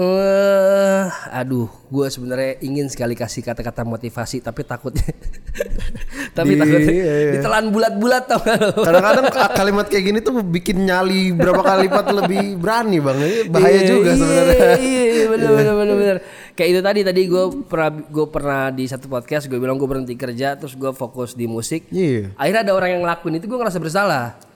[0.00, 5.04] Eh, aduh, gue sebenarnya ingin sekali kasih kata-kata motivasi, tapi takutnya,
[6.36, 7.32] tapi Di- takutnya iya, iya.
[7.36, 12.06] ditelan bulat-bulat tau gak kadang-kadang ka- kalimat kayak gini tuh bikin nyali berapa kali lipat
[12.16, 13.18] lebih berani bang
[13.50, 16.16] bahaya Iya, juga iya, sebenarnya Iya, iya, bener, bener, bener, bener.
[16.50, 20.16] Kayak itu tadi, tadi gue pernah, gue pernah di satu podcast gue bilang gue berhenti
[20.16, 21.92] kerja, terus gue fokus di musik.
[21.92, 24.48] iya Akhirnya ada orang yang ngelakuin itu, gue ngerasa bersalah.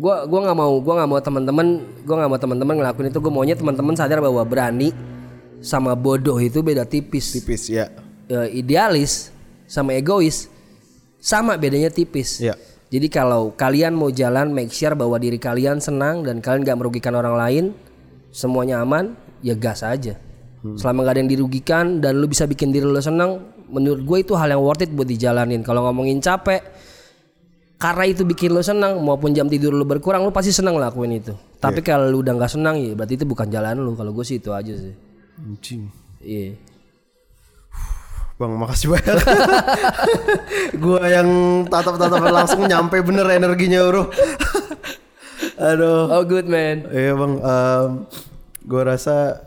[0.00, 1.66] Gue gua nggak mau, gue nggak mau teman-teman,
[2.08, 3.20] gue nggak mau teman-teman ngelakuin itu.
[3.20, 4.96] Gue maunya teman-teman sadar bahwa berani
[5.60, 7.36] sama bodoh itu beda tipis.
[7.36, 7.92] tipis ya
[8.30, 9.34] Eh, idealis
[9.66, 10.46] sama egois
[11.20, 12.40] sama bedanya tipis.
[12.40, 12.54] ya
[12.90, 17.14] Jadi kalau kalian mau jalan make sure bahwa diri kalian senang dan kalian gak merugikan
[17.14, 17.64] orang lain,
[18.34, 19.14] semuanya aman,
[19.46, 20.18] ya gas aja.
[20.74, 24.34] Selama gak ada yang dirugikan dan lu bisa bikin diri lu senang, menurut gue itu
[24.34, 25.62] hal yang worth it buat dijalanin.
[25.62, 26.62] Kalau ngomongin capek,
[27.80, 31.32] karena itu bikin lu senang, maupun jam tidur lu berkurang, lu pasti senang lakuin itu.
[31.56, 33.96] Tapi kalau lu udah nggak senang, ya berarti itu bukan jalan lu.
[33.96, 34.92] Kalau gue sih itu aja sih.
[35.40, 35.88] anjing
[36.20, 36.60] Iya.
[38.36, 39.16] Bang, makasih banyak.
[40.84, 41.28] gua yang
[41.68, 44.08] tatap-tatap langsung nyampe bener energinya, Bro.
[45.72, 46.08] Aduh.
[46.08, 46.88] Oh good man.
[46.88, 47.36] Iya, Bang.
[47.36, 47.88] Em,
[48.64, 49.44] gua rasa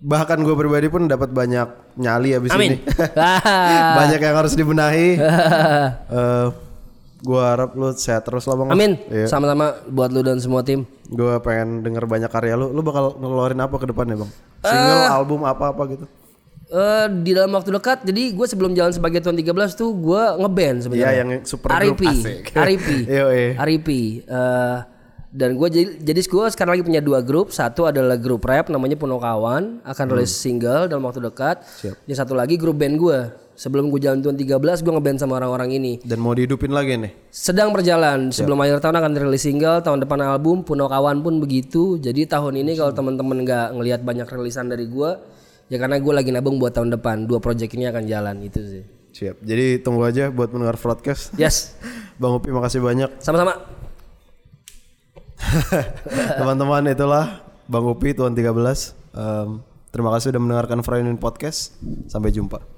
[0.00, 2.76] bahkan gue pribadi pun dapat banyak nyali abis Amin.
[2.76, 2.76] ini.
[4.00, 5.20] banyak yang harus dibenahi.
[5.20, 6.46] Eh,
[7.22, 8.68] gua harap lu sehat terus lah, Bang.
[8.74, 8.98] Amin.
[9.08, 9.30] Iya.
[9.30, 10.84] Sama-sama buat lu dan semua tim.
[11.08, 12.74] Gua pengen denger banyak karya lu.
[12.74, 14.30] Lu bakal ngeluarin apa ke depannya, Bang?
[14.62, 16.06] Single, album apa-apa gitu.
[16.72, 20.78] Eh di dalam waktu dekat, jadi gue sebelum jalan sebagai tuan 13 tuh gue ngeband
[20.80, 21.12] sebenarnya.
[21.12, 21.68] Iya, yang super
[23.04, 23.50] Iya, iya.
[23.60, 23.88] RIP.
[24.24, 24.76] Eh,
[25.32, 27.52] dan gue jadi, jadi gue sekarang lagi punya dua grup.
[27.52, 31.60] Satu adalah grup rap namanya Puno Kawan, akan rilis single dalam waktu dekat.
[31.60, 31.92] Hmm.
[31.92, 31.96] Siap.
[32.08, 33.18] Yang satu lagi grup band gue.
[33.62, 35.92] Sebelum gue jalan tuan 13, gue ngeband sama orang-orang ini.
[36.02, 37.14] Dan mau dihidupin lagi nih.
[37.30, 38.34] Sedang berjalan.
[38.34, 40.66] Sebelum akhir tahun akan rilis single, tahun depan album.
[40.66, 41.94] Puno Kawan pun begitu.
[41.94, 45.14] Jadi tahun ini kalau teman-teman nggak ngelihat banyak rilisan dari gue,
[45.70, 47.30] ya karena gue lagi nabung buat tahun depan.
[47.30, 48.82] Dua project ini akan jalan itu sih.
[49.14, 49.46] Siap.
[49.46, 51.30] Jadi tunggu aja buat mendengar broadcast.
[51.38, 51.78] Yes,
[52.20, 53.22] Bang Upi makasih banyak.
[53.22, 53.62] sama-sama.
[56.42, 58.50] Teman-teman itulah Bang Upi Tuan 13.
[59.14, 59.62] Em,
[59.94, 61.78] terima kasih sudah mendengarkan Friday Podcast.
[62.10, 62.71] Sampai jumpa.